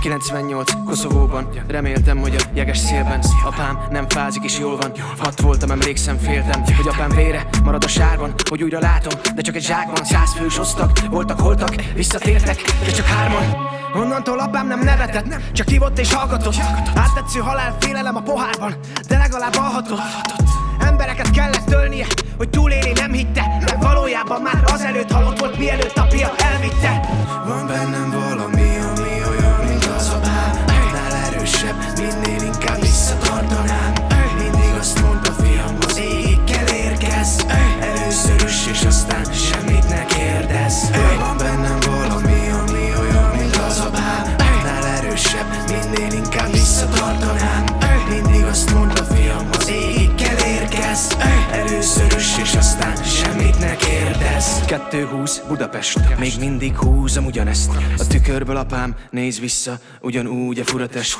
98 0.00 0.72
Koszovóban. 0.84 1.48
Reméltem, 1.68 2.18
hogy 2.18 2.34
a 2.34 2.42
jeges 2.54 2.78
szélben 2.78 3.22
Apám 3.44 3.78
nem 3.90 4.08
fázik 4.08 4.44
és 4.44 4.58
jól 4.58 4.76
van. 4.76 4.92
Hat 5.18 5.40
voltam, 5.40 5.70
emlékszem, 5.70 6.18
féltem 6.18 6.62
Hogy 6.76 6.88
apám 6.88 7.10
vére 7.10 7.48
marad 7.64 7.84
a 7.84 7.88
sárban 7.88 8.34
Hogy 8.48 8.62
újra 8.62 8.78
látom, 8.78 9.20
de 9.34 9.42
csak 9.42 9.56
egy 9.56 9.64
zsákban. 9.64 10.04
Száz 10.04 10.32
fős 10.32 10.58
osztak, 10.58 10.98
voltak, 11.10 11.40
holtak 11.40 11.74
Visszatértek, 11.94 12.62
de 12.84 12.90
csak 12.90 13.06
hárman. 13.06 13.44
Onnantól 13.94 14.38
apám 14.38 14.66
nem 14.66 14.80
nevetett 14.80 15.52
Csak 15.52 15.68
hívott 15.68 15.98
és 15.98 16.12
hallgatott. 16.12 16.56
Áttetsző 16.94 17.40
halál 17.40 17.76
félelem 17.80 18.16
a 18.16 18.22
pohárban 18.22 18.74
De 19.08 19.16
legalább 19.16 19.54
alhatott 19.56 20.00
Embereket 21.12 21.42
kellett 21.42 21.68
tölnie, 21.68 22.06
hogy 22.36 22.48
túlélni 22.48 22.92
nem 22.92 23.12
hitte 23.12 23.58
Mert 23.64 23.82
valójában 23.82 24.42
már 24.42 24.64
azelőtt 24.64 25.10
halott 25.10 25.38
volt, 25.38 25.58
mielőtt 25.58 25.98
apja 25.98 26.32
elvitte. 26.36 27.00
Van 27.46 27.66
bennem 27.66 28.10
valami, 28.10 28.76
ami 28.76 29.10
olyan, 29.28 29.64
mint 29.68 29.84
az 29.84 30.08
apám 30.08 30.64
Nál 30.92 31.12
erősebb, 31.12 31.76
minél 31.96 32.42
inkább 32.42 32.80
visszatartanám. 32.80 33.92
Mindig 34.38 34.74
azt 34.78 35.02
mondta 35.02 35.32
fiam, 35.32 35.76
az 35.86 35.98
égig 35.98 36.44
kell 36.44 36.74
érkez 36.74 37.46
Először 37.80 38.44
is, 38.46 38.66
és 38.66 38.84
aztán 38.84 39.31
220 54.72 55.42
Budapest, 55.48 56.18
még 56.18 56.32
mindig 56.38 56.76
húzom 56.76 57.24
ugyanezt. 57.24 57.70
A 57.98 58.06
tükörből 58.06 58.56
apám 58.56 58.94
néz 59.10 59.40
vissza, 59.40 59.78
ugyanúgy 60.00 60.58
a 60.58 60.64
furatest. 60.64 61.18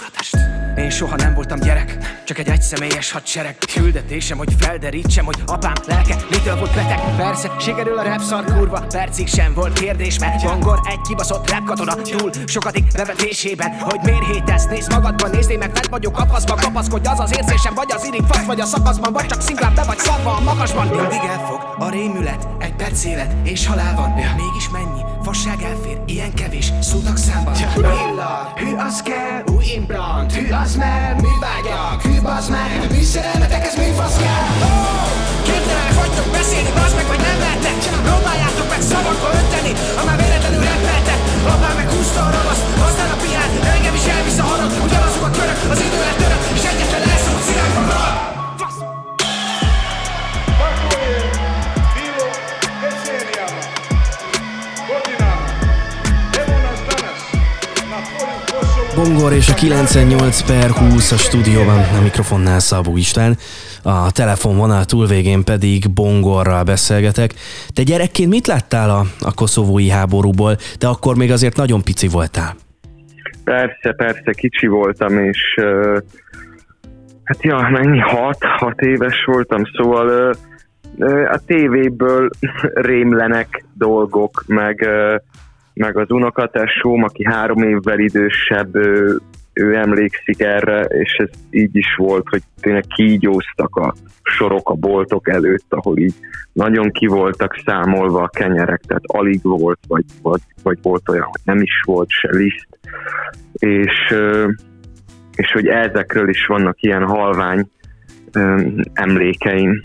Én 0.76 0.90
soha 0.90 1.16
nem 1.16 1.35
voltam 1.35 1.61
gyerek, 1.61 2.23
csak 2.25 2.38
egy 2.38 2.49
egyszemélyes 2.49 3.11
hadsereg. 3.11 3.56
Küldetésem, 3.75 4.38
hogy 4.38 4.54
felderítsem, 4.59 5.25
hogy 5.25 5.42
apám 5.47 5.73
lelke 5.87 6.16
mitől 6.30 6.56
volt 6.56 6.75
beteg. 6.75 7.00
Persze, 7.16 7.50
sikerül 7.61 7.99
a 7.99 8.02
rap 8.02 8.21
szar 8.21 8.44
kurva, 8.44 8.80
percig 8.80 9.28
sem 9.28 9.54
volt 9.54 9.78
kérdés 9.78 10.18
Mert 10.18 10.44
Bangor 10.44 10.80
egy 10.85 11.00
kibaszott 11.00 11.50
rap 11.50 11.64
katona 11.64 11.94
túl 11.94 12.30
sokadik 12.47 12.85
bevetésében. 12.97 13.71
Hogy 13.80 14.00
miért 14.02 14.25
hétesz, 14.32 14.66
nézd 14.66 14.92
magadban, 14.92 15.30
nézd 15.30 15.59
meg 15.59 15.71
fent 15.75 15.88
vagyok 15.88 16.12
kapaszba 16.12 16.54
Kapaszkodj 16.54 17.09
az 17.09 17.21
az 17.21 17.37
érzésem, 17.37 17.75
vagy 17.75 17.92
az 17.92 18.04
irik 18.04 18.26
fasz, 18.26 18.44
vagy 18.44 18.61
a 18.61 18.64
szakaszban 18.64 19.12
Vagy 19.12 19.26
csak 19.26 19.40
szimplán 19.40 19.75
be 19.75 19.82
vagy 19.82 19.99
szarva 19.99 20.37
a 20.37 20.40
magasban. 20.40 20.87
Mindig 20.87 21.21
elfog 21.28 21.75
a 21.78 21.90
rémület, 21.90 22.49
egy 22.59 22.75
perc 22.75 23.04
élet 23.04 23.41
és 23.44 23.66
halál 23.66 23.94
van. 23.94 24.18
Ja. 24.18 24.34
Mégis 24.37 24.68
mennyi? 24.68 25.02
Fasság 25.22 25.62
elfér, 25.62 25.99
ilyen 26.06 26.34
kevés. 26.34 26.72
Szótak 26.80 27.16
számban. 27.16 27.54
Ja. 27.58 27.68
Illat, 27.76 28.58
hű 28.61 28.70
az 28.88 29.02
kell, 29.02 29.42
új 29.56 29.64
implant. 29.78 30.32
Hű 30.32 30.46
az 30.64 30.76
mer, 30.76 31.14
mi 31.14 31.34
vágyak, 31.40 32.02
hű 32.02 32.20
bazd 32.20 32.50
meg. 32.50 32.87
Mi 32.90 33.02
szerelmetek, 33.02 33.64
ez 33.66 33.75
mi 33.76 33.92
fasz 33.99 34.16
kell 34.16 34.49
oh! 34.68 35.02
Képtelenek 35.49 35.94
vagytok 36.00 36.28
beszélni, 36.37 36.70
bazd 36.78 36.94
meg, 36.99 37.06
vagy 37.12 37.22
nem 37.28 37.38
lehetnek 37.44 37.76
Próbáljátok 38.08 38.68
meg 38.75 38.80
szavakba 38.90 39.28
önteni, 39.40 39.72
ha 39.96 40.02
már 40.08 40.16
véletlenül 40.22 40.62
repeltek. 40.72 41.20
Apám 41.54 41.75
meg 41.80 41.88
húzta 41.94 42.20
a 42.28 42.30
ravaszt, 42.37 42.64
aztán 42.88 43.11
a 43.14 43.16
piát 43.22 43.52
Engem 43.76 43.94
is 44.00 44.06
elvisz 44.14 44.38
a 44.42 44.44
harag, 44.50 44.70
ugyanazok 44.87 45.25
a 45.28 45.30
körök 45.37 45.58
Az 45.75 45.80
idő 45.87 45.99
lett 46.06 46.20
Bongor 59.04 59.32
és 59.32 59.49
a 59.49 59.54
98 59.54 60.42
per 60.42 60.71
20 60.71 61.12
a 61.12 61.16
stúdióban, 61.16 61.78
a 61.99 62.02
mikrofonnál 62.02 62.59
Szabó 62.59 62.97
István, 62.97 63.37
a 63.82 64.12
telefonvonal 64.12 64.85
túlvégén 64.85 65.44
pedig 65.44 65.90
Bongorral 65.94 66.62
beszélgetek. 66.62 67.30
Te 67.75 67.82
gyerekként 67.82 68.30
mit 68.30 68.47
láttál 68.47 68.90
a, 68.90 69.02
a 69.21 69.35
koszovói 69.35 69.88
háborúból? 69.88 70.56
De 70.78 70.87
akkor 70.87 71.16
még 71.16 71.30
azért 71.30 71.56
nagyon 71.56 71.82
pici 71.82 72.09
voltál. 72.09 72.54
Persze, 73.44 73.92
persze, 73.97 74.32
kicsi 74.32 74.66
voltam, 74.66 75.18
és 75.18 75.40
uh, 75.62 75.99
hát 77.25 77.42
ja, 77.42 77.68
mennyi, 77.71 77.99
hat, 77.99 78.38
hat 78.40 78.80
éves 78.80 79.25
voltam, 79.25 79.62
szóval 79.76 80.35
uh, 80.97 81.28
a 81.30 81.38
tévéből 81.47 82.30
rémlenek 82.75 83.64
dolgok, 83.75 84.44
meg 84.47 84.87
uh, 84.87 85.21
meg 85.75 85.97
az 85.97 86.11
unokatesóm, 86.11 87.02
aki 87.02 87.25
három 87.25 87.62
évvel 87.62 87.99
idősebb, 87.99 88.76
ő 89.55 89.75
emlékszik 89.75 90.41
erre, 90.41 90.81
és 90.81 91.12
ez 91.12 91.31
így 91.50 91.76
is 91.76 91.95
volt, 91.97 92.29
hogy 92.29 92.43
tényleg 92.61 92.85
kígyóztak 92.95 93.76
a 93.76 93.95
sorok 94.23 94.71
a 94.71 94.75
boltok 94.75 95.29
előtt, 95.29 95.67
ahol 95.69 95.99
így 95.99 96.14
nagyon 96.52 96.91
ki 96.91 97.07
voltak 97.07 97.61
számolva 97.64 98.23
a 98.23 98.29
kenyerek, 98.29 98.81
tehát 98.87 99.02
alig 99.07 99.41
volt, 99.43 99.79
vagy, 99.88 100.05
vagy, 100.23 100.41
vagy 100.62 100.79
volt 100.83 101.09
olyan, 101.09 101.25
hogy 101.25 101.41
nem 101.45 101.62
is 101.62 101.83
volt 101.85 102.09
se 102.09 102.29
liszt, 102.31 102.69
és, 103.52 104.14
és 105.37 105.52
hogy 105.52 105.67
ezekről 105.67 106.29
is 106.29 106.47
vannak 106.47 106.83
ilyen 106.83 107.07
halvány 107.07 107.69
emlékeim. 108.93 109.81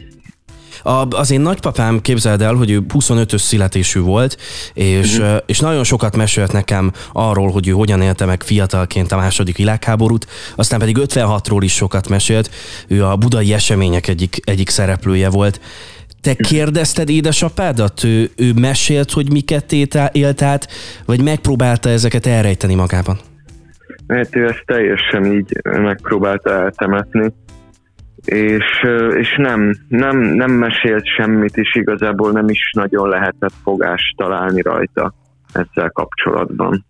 A, 0.88 1.08
az 1.10 1.32
én 1.32 1.42
nagypapám, 1.42 2.02
képzeld 2.02 2.42
el, 2.42 2.54
hogy 2.54 2.72
ő 2.72 2.82
25-ös 2.94 3.38
születésű 3.38 4.00
volt, 4.00 4.38
és, 4.74 5.18
uh-huh. 5.18 5.38
és 5.46 5.60
nagyon 5.60 5.84
sokat 5.84 6.16
mesélt 6.16 6.52
nekem 6.52 6.92
arról, 7.12 7.52
hogy 7.52 7.68
ő 7.68 7.72
hogyan 7.72 8.02
élte 8.02 8.26
meg 8.26 8.44
fiatalként 8.44 9.12
a 9.12 9.16
második 9.16 9.58
világháborút, 9.58 10.28
aztán 10.56 10.80
pedig 10.80 10.98
56-ról 11.00 11.60
is 11.60 11.74
sokat 11.74 12.10
mesélt, 12.10 12.50
ő 12.88 13.06
a 13.06 13.16
budai 13.16 13.54
események 13.54 14.08
egyik, 14.08 14.38
egyik 14.44 14.70
szereplője 14.70 15.30
volt. 15.30 15.60
Te 16.22 16.34
kérdezted 16.34 17.10
édesapádat? 17.10 18.04
Ő, 18.04 18.30
ő 18.36 18.54
mesélt, 18.54 19.12
hogy 19.12 19.32
miket 19.32 19.72
élt 20.12 20.42
át, 20.42 20.68
vagy 21.06 21.24
megpróbálta 21.24 21.90
ezeket 21.90 22.26
elrejteni 22.26 22.76
magában? 22.76 23.18
Hát 24.08 24.36
ő 24.36 24.48
ezt 24.48 24.64
teljesen 24.66 25.34
így 25.34 25.62
megpróbálta 25.64 26.52
eltemetni 26.52 27.34
és, 28.28 28.86
és 29.18 29.36
nem, 29.38 29.76
nem, 29.88 30.18
nem 30.18 30.52
mesélt 30.52 31.06
semmit, 31.06 31.58
és 31.58 31.76
igazából 31.76 32.32
nem 32.32 32.50
is 32.50 32.72
nagyon 32.72 33.10
lehetett 33.10 33.54
fogást 33.64 34.18
találni 34.18 34.62
rajta 34.62 35.14
ezzel 35.54 35.90
kapcsolatban. 35.90 36.86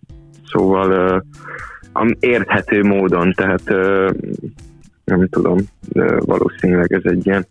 Szóval 0.46 1.24
érthető 2.20 2.84
módon, 2.84 3.32
tehát 3.32 3.63
nem 5.03 5.27
tudom, 5.29 5.58
valószínűleg 6.20 6.94
ez 6.94 7.01
egy 7.03 7.25
ilyen 7.25 7.48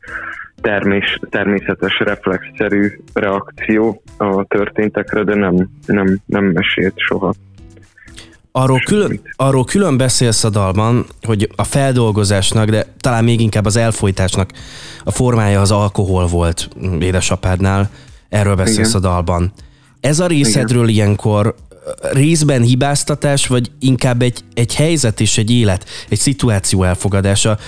termés, 0.60 1.18
természetes, 1.30 1.98
reflexzerű 1.98 2.88
reakció 3.12 4.02
a 4.16 4.44
történtekre, 4.44 5.24
de 5.24 5.34
nem, 5.34 5.68
nem, 5.86 6.18
nem 6.26 6.44
mesélt 6.44 6.94
soha. 6.96 7.32
Arról 8.58 8.80
külön, 8.84 9.20
arról 9.36 9.64
külön 9.64 9.96
beszélsz 9.96 10.44
a 10.44 10.50
dalban, 10.50 11.06
hogy 11.22 11.50
a 11.56 11.64
feldolgozásnak, 11.64 12.70
de 12.70 12.94
talán 13.00 13.24
még 13.24 13.40
inkább 13.40 13.64
az 13.64 13.76
elfolytásnak 13.76 14.50
a 15.04 15.10
formája 15.10 15.60
az 15.60 15.70
alkohol 15.70 16.26
volt 16.26 16.68
édesapádnál. 17.00 17.90
Erről 18.28 18.54
beszélsz 18.54 18.88
Igen. 18.88 19.02
a 19.02 19.08
dalban. 19.08 19.52
Ez 20.00 20.20
a 20.20 20.26
részedről 20.26 20.88
Igen. 20.88 20.94
ilyenkor 20.94 21.54
részben 22.12 22.62
hibáztatás, 22.62 23.46
vagy 23.46 23.70
inkább 23.80 24.22
egy, 24.22 24.40
egy 24.54 24.74
helyzet 24.74 25.20
és 25.20 25.38
egy 25.38 25.50
élet, 25.50 25.84
egy 26.08 26.18
szituáció 26.18 26.82
elfogadása? 26.82 27.58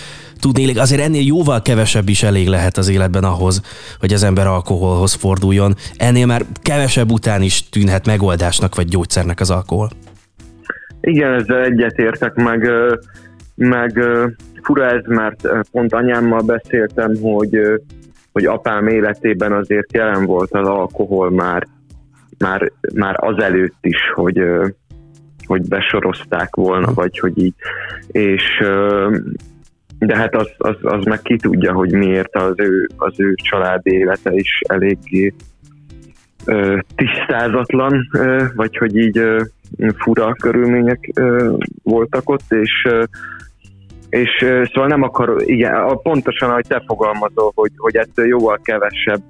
Tudnélik, 0.41 0.79
azért 0.79 1.03
ennél 1.03 1.25
jóval 1.25 1.63
kevesebb 1.63 2.09
is 2.09 2.23
elég 2.23 2.49
lehet 2.49 2.77
az 2.77 2.89
életben 2.89 3.25
ahhoz, 3.25 3.61
hogy 4.01 4.13
az 4.13 4.23
ember 4.23 4.47
alkoholhoz 4.47 5.13
forduljon. 5.13 5.77
Ennél 5.97 6.27
már 6.27 6.45
kevesebb 6.63 7.13
után 7.13 7.43
is 7.43 7.69
tűnhet 7.69 8.07
megoldásnak 8.07 8.75
vagy 8.75 8.89
gyógyszernek 8.89 9.41
az 9.41 9.51
alkohol. 9.51 9.91
Igen, 11.01 11.33
ezzel 11.33 11.65
egyetértek, 11.65 12.35
meg, 12.35 12.71
meg 13.55 14.01
fura 14.63 14.85
ez, 14.85 15.05
mert 15.07 15.49
pont 15.71 15.95
anyámmal 15.95 16.41
beszéltem, 16.41 17.17
hogy, 17.23 17.61
hogy 18.33 18.45
apám 18.45 18.87
életében 18.87 19.53
azért 19.53 19.93
jelen 19.93 20.25
volt 20.25 20.51
az 20.53 20.69
alkohol 20.69 21.31
már, 21.31 21.67
már, 22.39 22.73
már 22.95 23.17
azelőtt 23.19 23.79
is, 23.81 24.11
hogy, 24.15 24.43
hogy 25.47 25.69
besorozták 25.69 26.57
volna, 26.57 26.93
vagy 26.95 27.19
hogy 27.19 27.39
így. 27.39 27.55
És 28.09 28.63
de 29.99 30.17
hát 30.17 30.35
az, 30.35 30.49
az, 30.59 30.77
az 30.83 31.05
meg 31.05 31.23
ki 31.23 31.37
tudja, 31.37 31.73
hogy 31.73 31.93
miért 31.93 32.37
az 32.37 32.53
ő, 32.57 32.89
az 32.97 33.15
ő 33.17 33.35
család 33.35 33.81
élete 33.83 34.33
is 34.33 34.61
eléggé 34.69 35.35
tisztázatlan, 36.95 38.09
vagy 38.55 38.77
hogy 38.77 38.97
így 38.97 39.21
fura 39.97 40.33
körülmények 40.33 41.13
voltak 41.83 42.31
ott, 42.31 42.53
és 42.53 42.89
és 44.09 44.31
szóval 44.73 44.89
nem 44.89 45.03
akar, 45.03 45.43
igen, 45.45 45.99
pontosan, 46.03 46.51
ahogy 46.51 46.67
te 46.69 46.83
fogalmazol, 46.87 47.53
hogy, 47.55 47.71
hogy 47.77 47.97
ettől 47.97 48.27
jóval 48.27 48.59
kevesebb 48.63 49.23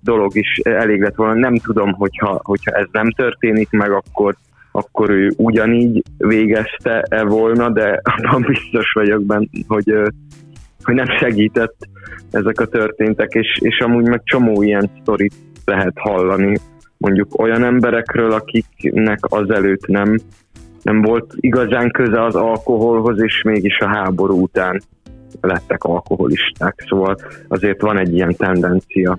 dolog 0.00 0.36
is 0.36 0.56
elég 0.62 1.00
lett 1.00 1.14
volna. 1.14 1.34
Nem 1.34 1.56
tudom, 1.56 1.92
hogyha, 1.92 2.40
hogyha 2.42 2.70
ez 2.70 2.86
nem 2.92 3.10
történik 3.10 3.70
meg, 3.70 3.90
akkor, 3.90 4.36
akkor 4.72 5.10
ő 5.10 5.32
ugyanígy 5.36 6.02
végezte-e 6.16 7.24
volna, 7.24 7.70
de 7.70 8.00
abban 8.02 8.42
biztos 8.46 8.92
vagyok 8.92 9.22
benne, 9.22 9.46
hogy, 9.66 9.94
hogy 10.82 10.94
nem 10.94 11.18
segített 11.18 11.76
ezek 12.30 12.60
a 12.60 12.66
történtek, 12.66 13.32
és, 13.32 13.58
és 13.60 13.78
amúgy 13.78 14.08
meg 14.08 14.20
csomó 14.24 14.62
ilyen 14.62 14.90
sztorit 15.00 15.34
lehet 15.64 15.94
hallani 15.98 16.56
mondjuk 16.96 17.38
olyan 17.38 17.64
emberekről, 17.64 18.32
akiknek 18.32 19.18
azelőtt 19.20 19.86
nem, 19.86 20.18
nem 20.82 21.02
volt 21.02 21.34
igazán 21.36 21.90
köze 21.90 22.24
az 22.24 22.34
alkoholhoz, 22.34 23.22
és 23.22 23.42
mégis 23.42 23.78
a 23.78 23.88
háború 23.88 24.42
után 24.42 24.82
lettek 25.40 25.84
alkoholisták. 25.84 26.84
Szóval 26.88 27.16
azért 27.48 27.80
van 27.80 27.98
egy 27.98 28.14
ilyen 28.14 28.34
tendencia. 28.36 29.18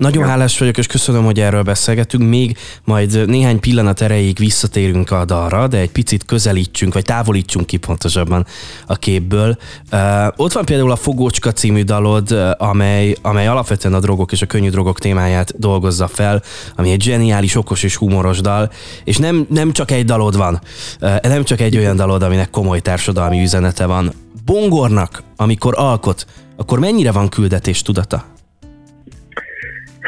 Nagyon 0.00 0.24
hálás 0.24 0.58
vagyok, 0.58 0.78
és 0.78 0.86
köszönöm, 0.86 1.24
hogy 1.24 1.40
erről 1.40 1.62
beszélgetünk. 1.62 2.28
Még 2.28 2.56
majd 2.84 3.26
néhány 3.26 3.60
pillanat 3.60 4.00
erejéig 4.00 4.38
visszatérünk 4.38 5.10
a 5.10 5.24
dalra, 5.24 5.66
de 5.66 5.78
egy 5.78 5.90
picit 5.90 6.24
közelítsünk, 6.24 6.94
vagy 6.94 7.04
távolítsunk 7.04 7.66
ki 7.66 7.76
pontosabban 7.76 8.46
a 8.86 8.96
képből. 8.96 9.58
Uh, 9.92 10.00
ott 10.36 10.52
van 10.52 10.64
például 10.64 10.90
a 10.90 10.96
Fogócska 10.96 11.52
című 11.52 11.82
dalod, 11.82 12.54
amely, 12.58 13.16
amely 13.22 13.46
alapvetően 13.46 13.94
a 13.94 14.00
drogok 14.00 14.32
és 14.32 14.42
a 14.42 14.46
könnyű 14.46 14.70
drogok 14.70 14.98
témáját 14.98 15.58
dolgozza 15.58 16.08
fel, 16.08 16.42
ami 16.76 16.90
egy 16.90 17.02
zseniális, 17.02 17.54
okos 17.54 17.82
és 17.82 17.96
humoros 17.96 18.40
dal, 18.40 18.70
és 19.04 19.16
nem, 19.16 19.46
nem 19.50 19.72
csak 19.72 19.90
egy 19.90 20.04
dalod 20.04 20.36
van, 20.36 20.60
uh, 21.00 21.20
nem 21.20 21.44
csak 21.44 21.60
egy 21.60 21.76
olyan 21.76 21.96
dalod, 21.96 22.22
aminek 22.22 22.50
komoly 22.50 22.80
társadalmi 22.80 23.42
üzenete 23.42 23.86
van. 23.86 24.12
Bongornak, 24.44 25.22
amikor 25.36 25.74
alkot, 25.76 26.26
akkor 26.56 26.78
mennyire 26.78 27.12
van 27.12 27.28
küldetés 27.28 27.82
tudata? 27.82 28.24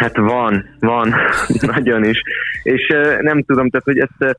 Hát 0.02 0.16
van, 0.16 0.64
van, 0.80 1.14
nagyon 1.74 2.04
is. 2.04 2.22
És 2.62 2.92
nem 3.20 3.42
tudom, 3.42 3.70
tehát, 3.70 3.86
hogy 3.86 3.98
ezt 3.98 4.38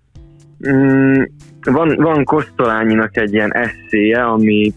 mm, 0.69 1.21
van, 1.61 1.95
van 1.95 2.23
Kosztolányinak 2.23 3.17
egy 3.17 3.33
ilyen 3.33 3.53
eszéje, 3.53 4.23
ami, 4.23 4.73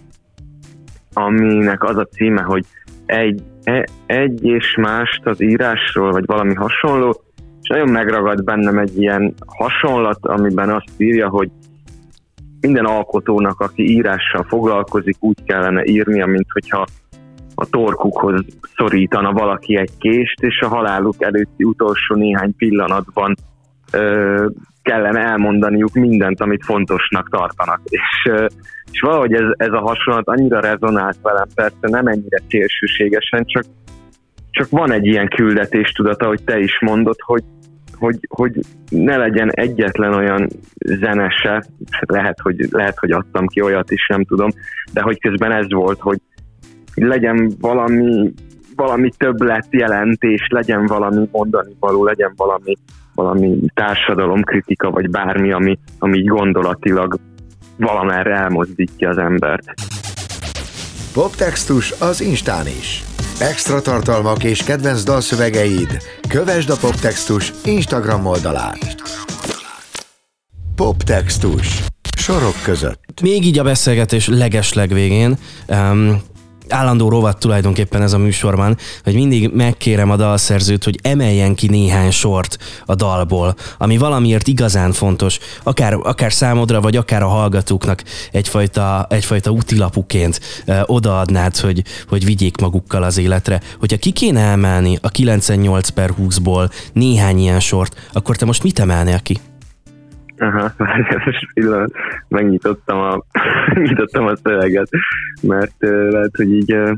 aminek 1.12 1.84
az 1.84 1.96
a 1.96 2.04
címe, 2.04 2.42
hogy 2.42 2.64
egy, 3.06 3.42
e, 3.64 3.86
egy 4.06 4.44
és 4.44 4.76
mást 4.80 5.26
az 5.26 5.42
írásról, 5.42 6.12
vagy 6.12 6.26
valami 6.26 6.54
hasonló, 6.54 7.22
és 7.62 7.68
nagyon 7.68 7.88
megragad 7.88 8.44
bennem 8.44 8.78
egy 8.78 8.98
ilyen 8.98 9.34
hasonlat, 9.46 10.26
amiben 10.26 10.70
azt 10.70 10.92
írja, 10.96 11.28
hogy 11.28 11.50
minden 12.60 12.84
alkotónak, 12.84 13.60
aki 13.60 13.90
írással 13.90 14.44
foglalkozik, 14.48 15.16
úgy 15.20 15.44
kellene 15.44 15.84
írnia, 15.84 16.26
mint 16.26 16.50
hogyha 16.52 16.86
a 17.58 17.66
torkukhoz 17.66 18.44
szorítana 18.76 19.32
valaki 19.32 19.76
egy 19.76 19.90
kést, 19.98 20.42
és 20.42 20.60
a 20.60 20.68
haláluk 20.68 21.22
előtti 21.22 21.64
utolsó 21.64 22.14
néhány 22.14 22.56
pillanatban 22.56 23.34
ö, 23.92 24.46
kellene 24.82 25.20
elmondaniuk 25.20 25.92
mindent, 25.92 26.40
amit 26.40 26.64
fontosnak 26.64 27.28
tartanak. 27.30 27.80
És, 27.84 28.30
ö, 28.30 28.46
és 28.92 29.00
valahogy 29.00 29.32
ez, 29.32 29.44
ez 29.56 29.72
a 29.72 29.80
hasonlat 29.80 30.28
annyira 30.28 30.60
rezonált 30.60 31.16
velem, 31.22 31.48
persze 31.54 31.76
nem 31.80 32.06
ennyire 32.06 32.40
szélsőségesen, 32.48 33.44
csak, 33.44 33.64
csak 34.50 34.68
van 34.70 34.92
egy 34.92 35.06
ilyen 35.06 35.28
küldetés 35.28 35.90
tudata, 35.90 36.26
hogy 36.26 36.44
te 36.44 36.58
is 36.58 36.78
mondod, 36.80 37.16
hogy, 37.18 37.44
hogy, 37.98 38.18
hogy 38.28 38.60
ne 38.88 39.16
legyen 39.16 39.50
egyetlen 39.50 40.14
olyan 40.14 40.48
zenese, 40.78 41.64
lehet 42.00 42.40
hogy, 42.40 42.66
lehet, 42.70 42.98
hogy 42.98 43.10
adtam 43.10 43.46
ki 43.46 43.60
olyat 43.60 43.90
is, 43.90 44.06
nem 44.06 44.24
tudom, 44.24 44.48
de 44.92 45.00
hogy 45.00 45.20
közben 45.20 45.52
ez 45.52 45.72
volt, 45.72 46.00
hogy 46.00 46.18
legyen 47.04 47.52
valami, 47.60 48.32
valami 48.76 49.10
többlet 49.18 49.66
jelentés, 49.70 50.46
legyen 50.48 50.86
valami 50.86 51.28
mondani 51.32 51.76
való, 51.80 52.04
legyen 52.04 52.32
valami, 52.36 52.76
valami 53.14 53.58
társadalomkritika, 53.74 54.90
vagy 54.90 55.10
bármi, 55.10 55.52
ami, 55.52 55.78
ami 55.98 56.24
gondolatilag 56.24 57.18
valamerre 57.76 58.34
elmozdítja 58.34 59.08
az 59.08 59.18
embert. 59.18 59.74
Poptextus 61.12 61.92
az 62.00 62.20
Instán 62.20 62.66
is. 62.66 63.04
Extra 63.40 63.80
tartalmak 63.80 64.44
és 64.44 64.62
kedvenc 64.62 65.02
dalszövegeid. 65.02 65.98
Kövesd 66.28 66.70
a 66.70 66.76
Poptextus 66.80 67.52
Instagram 67.64 68.26
oldalát. 68.26 68.94
Poptextus. 70.76 71.82
Sorok 72.16 72.62
között. 72.64 73.20
Még 73.22 73.44
így 73.44 73.58
a 73.58 73.62
beszélgetés 73.62 74.28
legesleg 74.28 74.88
végén. 74.88 75.36
Um, 75.68 76.22
állandó 76.68 77.08
rovat 77.08 77.38
tulajdonképpen 77.38 78.02
ez 78.02 78.12
a 78.12 78.18
műsorban, 78.18 78.76
hogy 79.04 79.14
mindig 79.14 79.50
megkérem 79.54 80.10
a 80.10 80.16
dalszerzőt, 80.16 80.84
hogy 80.84 80.98
emeljen 81.02 81.54
ki 81.54 81.66
néhány 81.66 82.10
sort 82.10 82.58
a 82.86 82.94
dalból, 82.94 83.54
ami 83.78 83.96
valamiért 83.96 84.48
igazán 84.48 84.92
fontos, 84.92 85.38
akár, 85.62 85.94
akár 86.02 86.32
számodra, 86.32 86.80
vagy 86.80 86.96
akár 86.96 87.22
a 87.22 87.28
hallgatóknak 87.28 88.02
egyfajta, 88.32 89.06
egyfajta 89.10 89.50
útilapuként 89.50 90.40
ö, 90.64 90.80
odaadnád, 90.84 91.56
hogy, 91.56 91.82
hogy 92.08 92.24
vigyék 92.24 92.56
magukkal 92.56 93.02
az 93.02 93.18
életre. 93.18 93.60
Hogyha 93.78 93.96
ki 93.96 94.10
kéne 94.10 94.40
emelni 94.40 94.98
a 95.02 95.08
98 95.08 95.88
per 95.88 96.10
20-ból 96.20 96.70
néhány 96.92 97.38
ilyen 97.38 97.60
sort, 97.60 98.08
akkor 98.12 98.36
te 98.36 98.44
most 98.44 98.62
mit 98.62 98.78
emelnél 98.78 99.20
ki? 99.20 99.40
Aha, 100.38 100.72
most 101.24 101.52
pillanat, 101.54 101.92
megnyitottam 102.28 102.98
a, 102.98 103.24
megnyitottam 103.74 104.26
a 104.26 104.36
szöveget, 104.42 104.88
mert 105.42 105.74
uh, 105.80 106.10
lehet, 106.10 106.36
hogy 106.36 106.52
így 106.52 106.72
uh, 106.74 106.92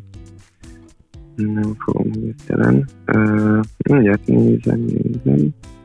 nem 1.36 1.74
fogom 1.84 2.10
hirtelen. 2.12 2.88
Uh, 3.06 3.60
mindjárt 3.90 4.26
nézem. 4.26 4.84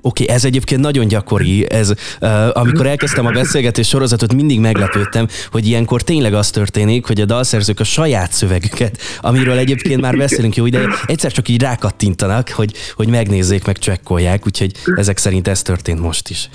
Oké, 0.06 0.24
okay, 0.24 0.36
ez 0.36 0.46
egyébként 0.46 0.82
nagyon 0.82 1.08
gyakori, 1.08 1.72
ez, 1.72 1.89
uh, 2.22 2.58
amikor 2.58 2.86
elkezdtem 2.86 3.26
a 3.26 3.32
beszélgetés 3.32 3.88
sorozatot, 3.88 4.34
mindig 4.34 4.60
meglepődtem, 4.60 5.28
hogy 5.52 5.68
ilyenkor 5.68 6.02
tényleg 6.02 6.34
az 6.34 6.50
történik, 6.50 7.06
hogy 7.06 7.22
a 7.22 7.26
dalszerzők 7.26 7.80
a 7.80 7.84
saját 7.84 8.32
szövegüket, 8.32 8.98
amiről 9.22 9.58
egyébként 9.58 10.02
már 10.02 10.18
beszélünk 10.18 10.56
jó 10.56 10.66
ideje, 10.66 10.88
egyszer 11.06 11.32
csak 11.32 11.48
így 11.48 11.62
rákattintanak, 11.62 12.50
hogy, 12.50 12.74
hogy 12.96 13.10
megnézzék, 13.10 13.66
meg 13.66 13.78
csekkolják, 13.78 14.46
úgyhogy 14.46 14.72
ezek 14.96 15.18
szerint 15.18 15.48
ez 15.48 15.62
történt 15.62 16.00
most 16.00 16.30
is. 16.30 16.50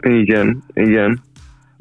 Igen, 0.00 0.62
igen. 0.72 1.20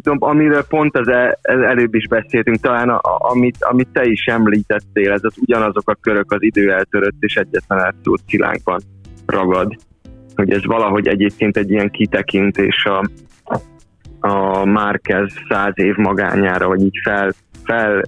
Amiről 0.03 0.63
pont 0.63 0.97
az 0.97 1.07
el, 1.07 1.39
előbb 1.41 1.93
is 1.93 2.07
beszéltünk, 2.07 2.59
talán 2.59 2.89
a, 2.89 2.99
amit, 3.31 3.57
amit 3.59 3.87
te 3.93 4.05
is 4.05 4.25
említettél, 4.25 5.11
ez 5.11 5.23
az 5.23 5.33
ugyanazok 5.37 5.89
a 5.89 5.97
körök 6.01 6.31
az 6.31 6.41
idő 6.41 6.71
eltörött 6.73 7.15
és 7.19 7.35
egyetlen 7.35 7.79
elszólt 7.79 8.21
szilánkban 8.27 8.81
ragad. 9.25 9.75
Hogy 10.35 10.51
ez 10.51 10.65
valahogy 10.65 11.07
egyébként 11.07 11.57
egy 11.57 11.69
ilyen 11.71 11.89
kitekintés 11.89 12.85
a, 12.85 13.09
a 14.19 14.65
Márkez 14.65 15.33
száz 15.49 15.73
év 15.75 15.95
magányára, 15.95 16.67
hogy 16.67 16.81
így 16.81 16.99
fel, 17.03 17.31
fel 17.63 18.01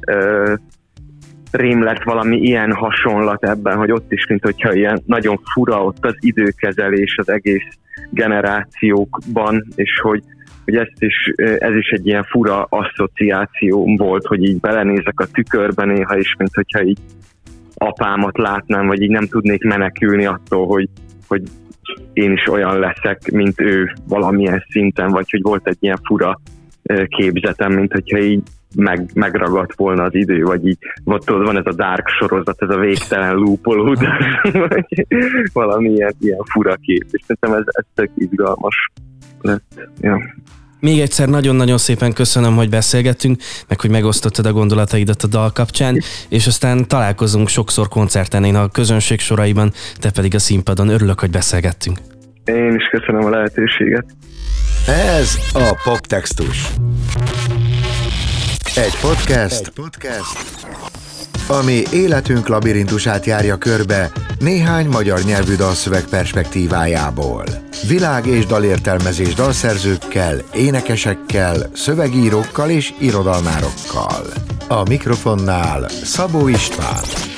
rém 1.52 1.84
lett 1.84 2.04
valami 2.04 2.38
ilyen 2.38 2.74
hasonlat 2.74 3.44
ebben, 3.44 3.78
hogy 3.78 3.92
ott 3.92 4.12
is, 4.12 4.28
mint 4.28 4.44
hogyha 4.44 4.74
ilyen 4.74 5.02
nagyon 5.06 5.40
fura 5.54 5.84
ott 5.84 6.06
az 6.06 6.16
időkezelés 6.20 7.16
az 7.18 7.30
egész 7.30 7.78
generációkban, 8.10 9.68
és 9.76 10.00
hogy, 10.02 10.24
hogy 10.66 10.76
ezt 10.76 10.96
is, 11.00 11.34
ez 11.58 11.76
is 11.76 11.90
egy 11.90 12.08
ilyen 12.08 12.24
fura 12.24 12.68
asszociáció 12.70 13.96
volt, 13.98 14.26
hogy 14.26 14.44
így 14.44 14.60
belenézek 14.60 15.20
a 15.20 15.26
tükörbe 15.26 15.86
néha 15.86 16.18
is, 16.18 16.36
mint 16.38 16.54
hogyha 16.54 16.84
így 16.84 17.00
apámat 17.74 18.38
látnám, 18.38 18.88
vagy 18.88 19.02
így 19.02 19.10
nem 19.10 19.28
tudnék 19.28 19.64
menekülni 19.64 20.26
attól, 20.26 20.68
hogy, 20.68 20.90
hogy 21.28 21.42
én 22.14 22.32
is 22.32 22.48
olyan 22.48 22.80
leszek, 22.80 23.32
mint 23.32 23.62
ő 23.62 23.94
valamilyen 24.08 24.66
szinten, 24.70 25.10
vagy 25.10 25.30
hogy 25.30 25.42
volt 25.42 25.68
egy 25.68 25.78
ilyen 25.80 26.00
fura 26.04 26.40
képzetem, 27.08 27.72
mint 27.74 27.92
hogyha 27.92 28.20
így 28.20 28.44
meg, 28.76 29.10
megragadt 29.14 29.76
volna 29.76 30.04
az 30.04 30.16
idő, 30.16 30.44
vagy 30.44 30.68
így 30.68 30.78
vagy 31.04 31.22
tudod, 31.26 31.46
van 31.46 31.58
ez 31.58 31.66
a 31.66 31.74
Dark 31.74 32.08
sorozat, 32.08 32.62
ez 32.62 32.70
a 32.70 32.80
végtelen 32.80 33.36
lúpolódás, 33.36 34.24
vagy 34.68 35.06
valami 35.54 35.90
ilyen, 35.90 36.14
ilyen 36.20 36.44
fura 36.44 36.76
kép, 36.76 37.06
és 37.12 37.22
szerintem 37.28 37.54
ez, 37.54 37.64
ez 37.66 37.86
tök 37.96 38.10
izgalmas 38.16 38.92
lett. 39.42 39.90
Ja. 40.02 40.22
Még 40.80 41.00
egyszer 41.00 41.30
nagyon-nagyon 41.30 41.78
szépen 41.78 42.14
köszönöm, 42.14 42.56
hogy 42.56 42.70
beszélgettünk, 42.70 43.42
meg 43.68 43.82
hogy 43.82 43.90
megosztottad 43.90 44.46
a 44.46 44.54
gondolataidat 44.54 45.24
a 45.24 45.28
dal 45.28 45.52
kapcsán, 45.52 45.98
és 46.30 46.48
aztán 46.48 46.88
találkozunk 46.88 47.48
sokszor 47.48 47.88
koncerten, 47.88 48.44
én 48.44 48.56
a 48.56 48.70
közönség 48.70 49.20
soraiban, 49.20 49.72
te 50.00 50.12
pedig 50.12 50.36
a 50.36 50.40
színpadon. 50.40 50.88
Örülök, 50.88 51.20
hogy 51.20 51.30
beszélgettünk. 51.30 51.98
Én 52.46 52.76
is 52.76 52.88
köszönöm 52.92 53.26
a 53.26 53.30
lehetőséget. 53.30 54.06
Ez 54.88 55.38
a 55.54 55.82
Poptextus. 55.84 56.72
Egy 58.76 59.00
podcast, 59.02 59.62
Egy 59.66 59.70
podcast, 59.70 60.68
ami 61.48 61.82
életünk 61.92 62.48
labirintusát 62.48 63.26
járja 63.26 63.58
körbe 63.58 64.12
néhány 64.40 64.88
magyar 64.88 65.20
nyelvű 65.24 65.56
dalszöveg 65.56 66.04
perspektívájából. 66.04 67.44
Világ 67.88 68.26
és 68.26 68.46
dalértelmezés 68.46 69.34
dalszerzőkkel, 69.34 70.42
énekesekkel, 70.54 71.70
szövegírókkal 71.74 72.70
és 72.70 72.94
irodalmárokkal. 73.00 74.26
A 74.68 74.84
mikrofonnál 74.90 75.90
Szabó 76.04 76.48
István. 76.48 77.31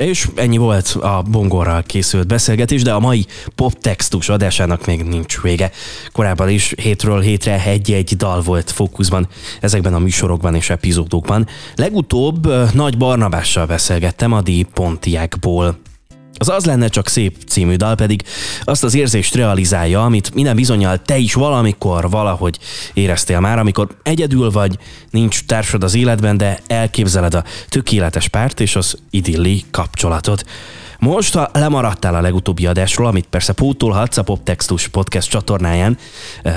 És 0.00 0.28
ennyi 0.34 0.56
volt 0.56 0.86
a 1.00 1.22
bongorral 1.30 1.82
készült 1.82 2.26
beszélgetés, 2.26 2.82
de 2.82 2.92
a 2.92 3.00
mai 3.00 3.26
poptextus 3.54 4.28
adásának 4.28 4.86
még 4.86 5.02
nincs 5.02 5.40
vége. 5.40 5.70
Korábban 6.12 6.48
is 6.48 6.74
hétről 6.82 7.20
hétre 7.20 7.64
egy-egy 7.64 8.16
dal 8.16 8.40
volt 8.40 8.70
fókuszban 8.70 9.28
ezekben 9.60 9.94
a 9.94 9.98
műsorokban 9.98 10.54
és 10.54 10.70
epizódokban. 10.70 11.46
Legutóbb 11.74 12.46
Nagy 12.74 12.98
Barnabással 12.98 13.66
beszélgettem 13.66 14.32
a 14.32 14.40
Di 14.40 14.66
Pontiákból. 14.74 15.78
Az 16.40 16.48
Az 16.48 16.64
lenne 16.64 16.88
csak 16.88 17.08
szép 17.08 17.36
című 17.48 17.74
dal 17.74 17.94
pedig 17.94 18.22
azt 18.64 18.84
az 18.84 18.94
érzést 18.94 19.34
realizálja, 19.34 20.04
amit 20.04 20.34
minden 20.34 20.56
bizonyal 20.56 21.02
te 21.02 21.16
is 21.16 21.34
valamikor 21.34 22.10
valahogy 22.10 22.58
éreztél 22.94 23.40
már, 23.40 23.58
amikor 23.58 23.88
egyedül 24.02 24.50
vagy, 24.50 24.78
nincs 25.10 25.44
társad 25.46 25.84
az 25.84 25.94
életben, 25.94 26.36
de 26.36 26.60
elképzeled 26.66 27.34
a 27.34 27.44
tökéletes 27.68 28.28
párt 28.28 28.60
és 28.60 28.76
az 28.76 28.96
idilli 29.10 29.64
kapcsolatot. 29.70 30.44
Most, 31.00 31.34
ha 31.34 31.50
lemaradtál 31.52 32.14
a 32.14 32.20
legutóbbi 32.20 32.66
adásról, 32.66 33.06
amit 33.06 33.26
persze 33.26 33.52
pótolhatsz 33.52 34.16
a 34.16 34.22
Poptextus 34.22 34.88
podcast 34.88 35.30
csatornáján, 35.30 35.98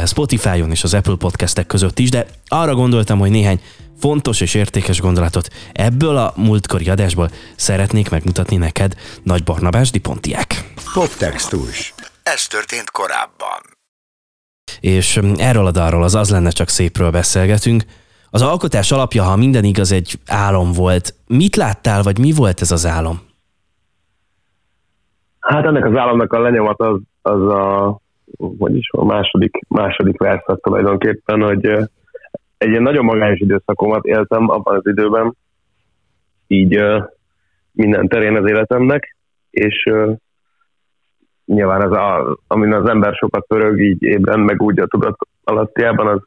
Spotify-on 0.06 0.72
és 0.72 0.84
az 0.84 0.94
Apple 0.94 1.16
podcastek 1.16 1.66
között 1.66 2.00
is, 2.00 2.10
de 2.10 2.26
arra 2.48 2.76
gondoltam, 2.76 3.20
hogy 3.20 3.30
néhány 3.30 3.62
fontos 4.00 4.42
és 4.42 4.54
értékes 4.54 5.00
gondolatot 5.00 5.48
ebből 5.72 6.18
a 6.18 6.34
múltkori 6.36 6.90
adásból 6.90 7.30
szeretnék 7.56 8.10
megmutatni 8.10 8.56
neked 8.56 8.96
Nagy 9.24 9.44
Barnabás 9.44 9.92
Dipontiák. 9.92 10.74
Poptextus. 10.94 11.94
Ez 12.24 12.48
történt 12.48 12.92
korábban. 12.92 13.62
És 14.80 15.20
erről 15.38 15.66
a 15.66 15.72
dalról, 15.72 16.04
az 16.04 16.16
az 16.16 16.30
lenne 16.30 16.50
csak 16.50 16.70
szépről 16.70 17.12
beszélgetünk. 17.12 17.86
Az 18.30 18.42
alkotás 18.42 18.92
alapja, 18.92 19.24
ha 19.24 19.36
minden 19.36 19.64
igaz, 19.64 19.92
egy 19.92 20.20
álom 20.26 20.72
volt. 20.72 21.16
Mit 21.28 21.56
láttál, 21.56 22.04
vagy 22.04 22.18
mi 22.18 22.32
volt 22.32 22.62
ez 22.62 22.72
az 22.72 22.86
álom? 22.86 23.32
Hát 25.44 25.66
ennek 25.66 25.86
az 25.86 25.96
álomnak 25.96 26.34
a 26.34 26.40
lenyomat 26.40 26.80
az, 26.80 27.00
az 27.22 27.42
a, 27.42 27.98
hogy 28.60 28.80
a 28.92 29.06
második, 29.06 29.60
második 29.68 30.20
verszak 30.20 30.62
tulajdonképpen, 30.62 31.42
hogy 31.42 31.66
egy 32.58 32.70
ilyen 32.70 32.82
nagyon 32.82 33.06
magányos 33.06 33.40
időszakomat 33.40 34.06
éltem 34.06 34.50
abban 34.50 34.76
az 34.76 34.88
időben, 34.88 35.36
így 36.48 36.84
minden 37.72 38.08
terén 38.08 38.36
az 38.36 38.50
életemnek, 38.50 39.16
és 39.50 39.90
nyilván 41.46 41.82
az, 41.82 41.92
a, 41.92 42.38
amin 42.48 42.74
az 42.74 42.90
ember 42.90 43.14
sokat 43.14 43.46
pörög, 43.48 43.82
így 43.82 44.04
ébren, 44.04 44.40
meg 44.40 44.62
úgy 44.62 44.80
a 44.80 44.88
tudat 44.88 45.18
alattiában, 45.44 46.08
az, 46.08 46.22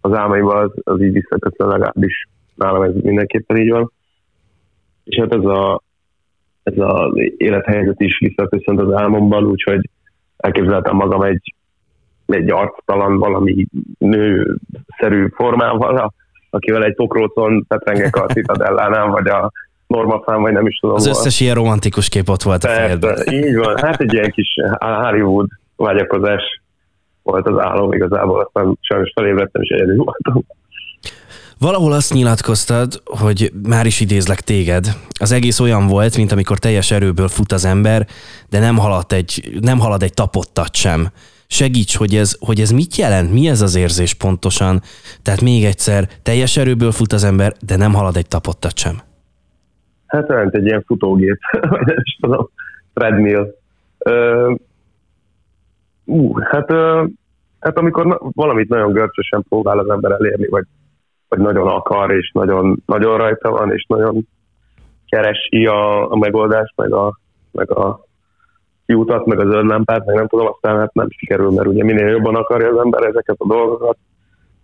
az 0.00 0.12
álmaiban 0.12 0.62
az, 0.62 0.70
az 0.84 1.02
így 1.02 1.12
visszaköszön 1.12 1.68
legalábbis 1.68 2.28
nálam 2.54 2.82
ez 2.82 2.94
mindenképpen 2.94 3.56
így 3.56 3.70
van. 3.70 3.92
És 5.04 5.18
hát 5.18 5.34
ez 5.34 5.44
a 5.44 5.82
ez 6.66 6.74
az 6.76 7.12
élethelyzet 7.36 8.00
is 8.00 8.18
visszaköszönt 8.18 8.80
az 8.80 8.92
álmomban, 8.92 9.44
úgyhogy 9.44 9.90
elképzeltem 10.36 10.96
magam 10.96 11.22
egy 11.22 11.54
egy 12.26 12.50
arctalan 12.50 13.18
valami 13.18 13.66
nőszerű 13.98 15.28
formával, 15.34 16.14
akivel 16.50 16.84
egy 16.84 16.94
pokrócon 16.94 17.64
petrengek 17.68 18.16
a 18.16 18.26
Citadellánál, 18.26 19.06
vagy 19.06 19.28
a 19.28 19.50
Normafán, 19.86 20.40
vagy 20.40 20.52
nem 20.52 20.66
is 20.66 20.78
tudom. 20.78 20.96
Az 20.96 21.06
összes 21.06 21.40
ilyen 21.40 21.54
romantikus 21.54 22.08
kép 22.08 22.28
ott 22.28 22.42
volt 22.42 22.64
a 22.64 22.68
fejedben. 22.68 23.16
Így 23.30 23.56
van, 23.56 23.76
hát 23.78 24.00
egy 24.00 24.12
ilyen 24.12 24.30
kis 24.30 24.54
Hollywood 24.78 25.48
vágyakozás 25.76 26.42
volt 27.22 27.46
az 27.46 27.58
álom 27.58 27.92
igazából, 27.92 28.40
aztán 28.40 28.78
sajnos 28.80 29.12
felébredtem, 29.14 29.62
és 29.62 29.68
egyedül 29.68 29.96
voltam. 29.96 30.44
Valahol 31.58 31.92
azt 31.92 32.12
nyilatkoztad, 32.12 33.02
hogy 33.04 33.52
már 33.68 33.86
is 33.86 34.00
idézlek 34.00 34.40
téged. 34.40 34.86
Az 35.20 35.32
egész 35.32 35.60
olyan 35.60 35.86
volt, 35.86 36.16
mint 36.16 36.32
amikor 36.32 36.58
teljes 36.58 36.90
erőből 36.90 37.28
fut 37.28 37.52
az 37.52 37.64
ember, 37.64 38.06
de 38.50 38.58
nem 38.58 38.76
halad 38.76 39.12
egy, 39.12 39.58
nem 39.60 39.78
halad 39.78 40.02
egy 40.02 40.14
tapottat 40.14 40.74
sem 40.74 41.08
segíts, 41.46 41.96
hogy 41.96 42.14
ez, 42.14 42.36
hogy 42.40 42.60
ez 42.60 42.70
mit 42.70 42.96
jelent, 42.96 43.32
mi 43.32 43.48
ez 43.48 43.60
az 43.60 43.76
érzés 43.76 44.14
pontosan. 44.14 44.80
Tehát 45.22 45.40
még 45.40 45.64
egyszer, 45.64 46.08
teljes 46.22 46.56
erőből 46.56 46.90
fut 46.90 47.12
az 47.12 47.24
ember, 47.24 47.52
de 47.66 47.76
nem 47.76 47.92
halad 47.92 48.16
egy 48.16 48.28
tapottat 48.28 48.76
sem. 48.76 48.94
Hát 50.06 50.30
olyan, 50.30 50.50
egy 50.52 50.64
ilyen 50.64 50.84
futógép, 50.86 51.38
nem 51.70 51.96
is 52.02 52.18
tudom, 52.20 52.48
treadmill. 52.94 53.54
Uh, 53.98 54.58
hát, 56.42 56.70
hát 57.60 57.76
amikor 57.76 58.18
valamit 58.32 58.68
nagyon 58.68 58.92
görcsösen 58.92 59.44
próbál 59.48 59.78
az 59.78 59.88
ember 59.88 60.10
elérni, 60.10 60.46
vagy 60.46 60.64
vagy 61.28 61.38
nagyon 61.38 61.68
akar, 61.68 62.10
és 62.10 62.30
nagyon, 62.32 62.82
nagyon 62.86 63.16
rajta 63.16 63.50
van, 63.50 63.72
és 63.72 63.84
nagyon 63.88 64.28
keresi 65.06 65.66
a, 65.66 66.10
a 66.10 66.16
megoldást, 66.16 66.72
meg 66.76 66.92
a, 66.92 67.18
meg 67.52 67.70
a 67.70 68.04
kiutat, 68.86 69.26
meg 69.26 69.40
a 69.40 69.50
zöld 69.50 69.66
lámpát, 69.66 70.06
meg 70.06 70.14
nem 70.14 70.26
tudom, 70.26 70.46
aztán 70.46 70.78
hát 70.78 70.94
nem 70.94 71.06
sikerül, 71.10 71.50
mert 71.50 71.68
ugye 71.68 71.84
minél 71.84 72.08
jobban 72.08 72.34
akarja 72.34 72.68
az 72.68 72.78
ember 72.78 73.02
ezeket 73.02 73.36
a 73.38 73.46
dolgokat, 73.46 73.96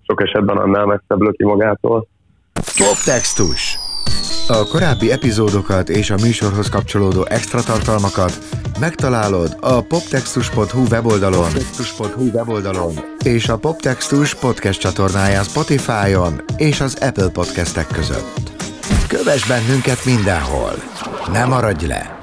sok 0.06 0.22
esetben 0.22 0.56
annál 0.56 0.86
messzebb 0.86 1.20
löki 1.20 1.44
magától. 1.44 2.06
Poptextus. 2.54 3.81
A 4.48 4.66
korábbi 4.66 5.10
epizódokat 5.10 5.88
és 5.88 6.10
a 6.10 6.16
műsorhoz 6.22 6.68
kapcsolódó 6.68 7.26
extra 7.28 7.62
tartalmakat 7.62 8.38
megtalálod 8.78 9.56
a 9.60 9.80
poptextus.hu 9.80 10.86
weboldalon, 10.90 11.44
poptextus.hu 11.44 12.30
weboldalon 12.30 12.94
és 13.24 13.48
a 13.48 13.58
Poptextus 13.58 14.34
podcast 14.34 14.80
csatornáján 14.80 15.44
Spotify-on 15.44 16.44
és 16.56 16.80
az 16.80 16.94
Apple 17.00 17.28
podcastek 17.28 17.86
között. 17.86 18.52
Kövess 19.08 19.46
bennünket 19.46 20.04
mindenhol! 20.04 20.72
Ne 21.32 21.44
maradj 21.44 21.86
le! 21.86 22.20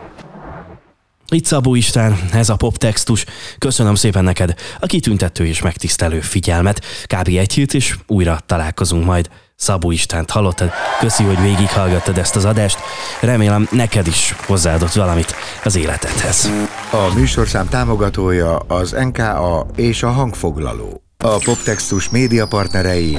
Itt 1.31 1.45
Szabó 1.45 1.75
István, 1.75 2.19
ez 2.33 2.49
a 2.49 2.55
poptextus. 2.55 3.25
Köszönöm 3.57 3.95
szépen 3.95 4.23
neked 4.23 4.53
a 4.79 4.85
kitüntető 4.85 5.45
és 5.45 5.61
megtisztelő 5.61 6.19
figyelmet. 6.19 6.85
Kb. 7.05 7.27
egy 7.27 7.53
hét, 7.53 7.73
és 7.73 7.95
újra 8.07 8.39
találkozunk 8.45 9.05
majd. 9.05 9.29
Szabó 9.59 9.91
Istvánt 9.91 10.29
hallottad. 10.29 10.71
Köszi, 10.99 11.23
hogy 11.23 11.41
végighallgattad 11.41 12.17
ezt 12.17 12.35
az 12.35 12.45
adást. 12.45 12.79
Remélem 13.21 13.67
neked 13.71 14.07
is 14.07 14.35
hozzáadott 14.45 14.91
valamit 14.91 15.35
az 15.63 15.75
életedhez. 15.75 16.49
A 16.91 17.13
műsorszám 17.15 17.67
támogatója 17.67 18.57
az 18.57 18.91
NKA 18.91 19.65
és 19.75 20.03
a 20.03 20.09
hangfoglaló. 20.09 21.01
A 21.17 21.37
Poptextus 21.43 22.09
média 22.09 22.47
partnerei 22.47 23.17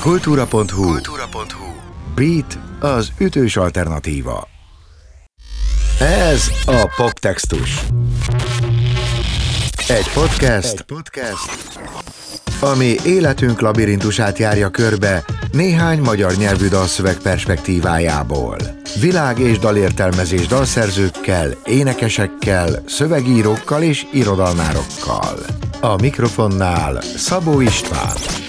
kultúra.hu, 0.00 0.64
kultúra.hu 0.82 1.64
Beat 2.14 2.58
az 2.80 3.12
ütős 3.18 3.56
alternatíva. 3.56 4.48
Ez 6.00 6.50
a 6.66 6.92
Poptextus. 6.96 7.80
Egy 9.88 10.10
podcast, 10.14 10.72
Egy 10.72 10.82
podcast, 10.82 11.66
ami 12.62 12.94
életünk 13.04 13.60
labirintusát 13.60 14.38
járja 14.38 14.68
körbe 14.68 15.24
néhány 15.52 16.00
magyar 16.00 16.32
nyelvű 16.36 16.68
dalszöveg 16.68 17.16
perspektívájából. 17.16 18.56
Világ 19.00 19.38
és 19.38 19.58
dalértelmezés 19.58 20.46
dalszerzőkkel, 20.46 21.48
énekesekkel, 21.64 22.82
szövegírókkal 22.86 23.82
és 23.82 24.06
irodalmárokkal. 24.12 25.38
A 25.80 25.96
mikrofonnál 26.00 27.02
Szabó 27.16 27.60
István. 27.60 28.45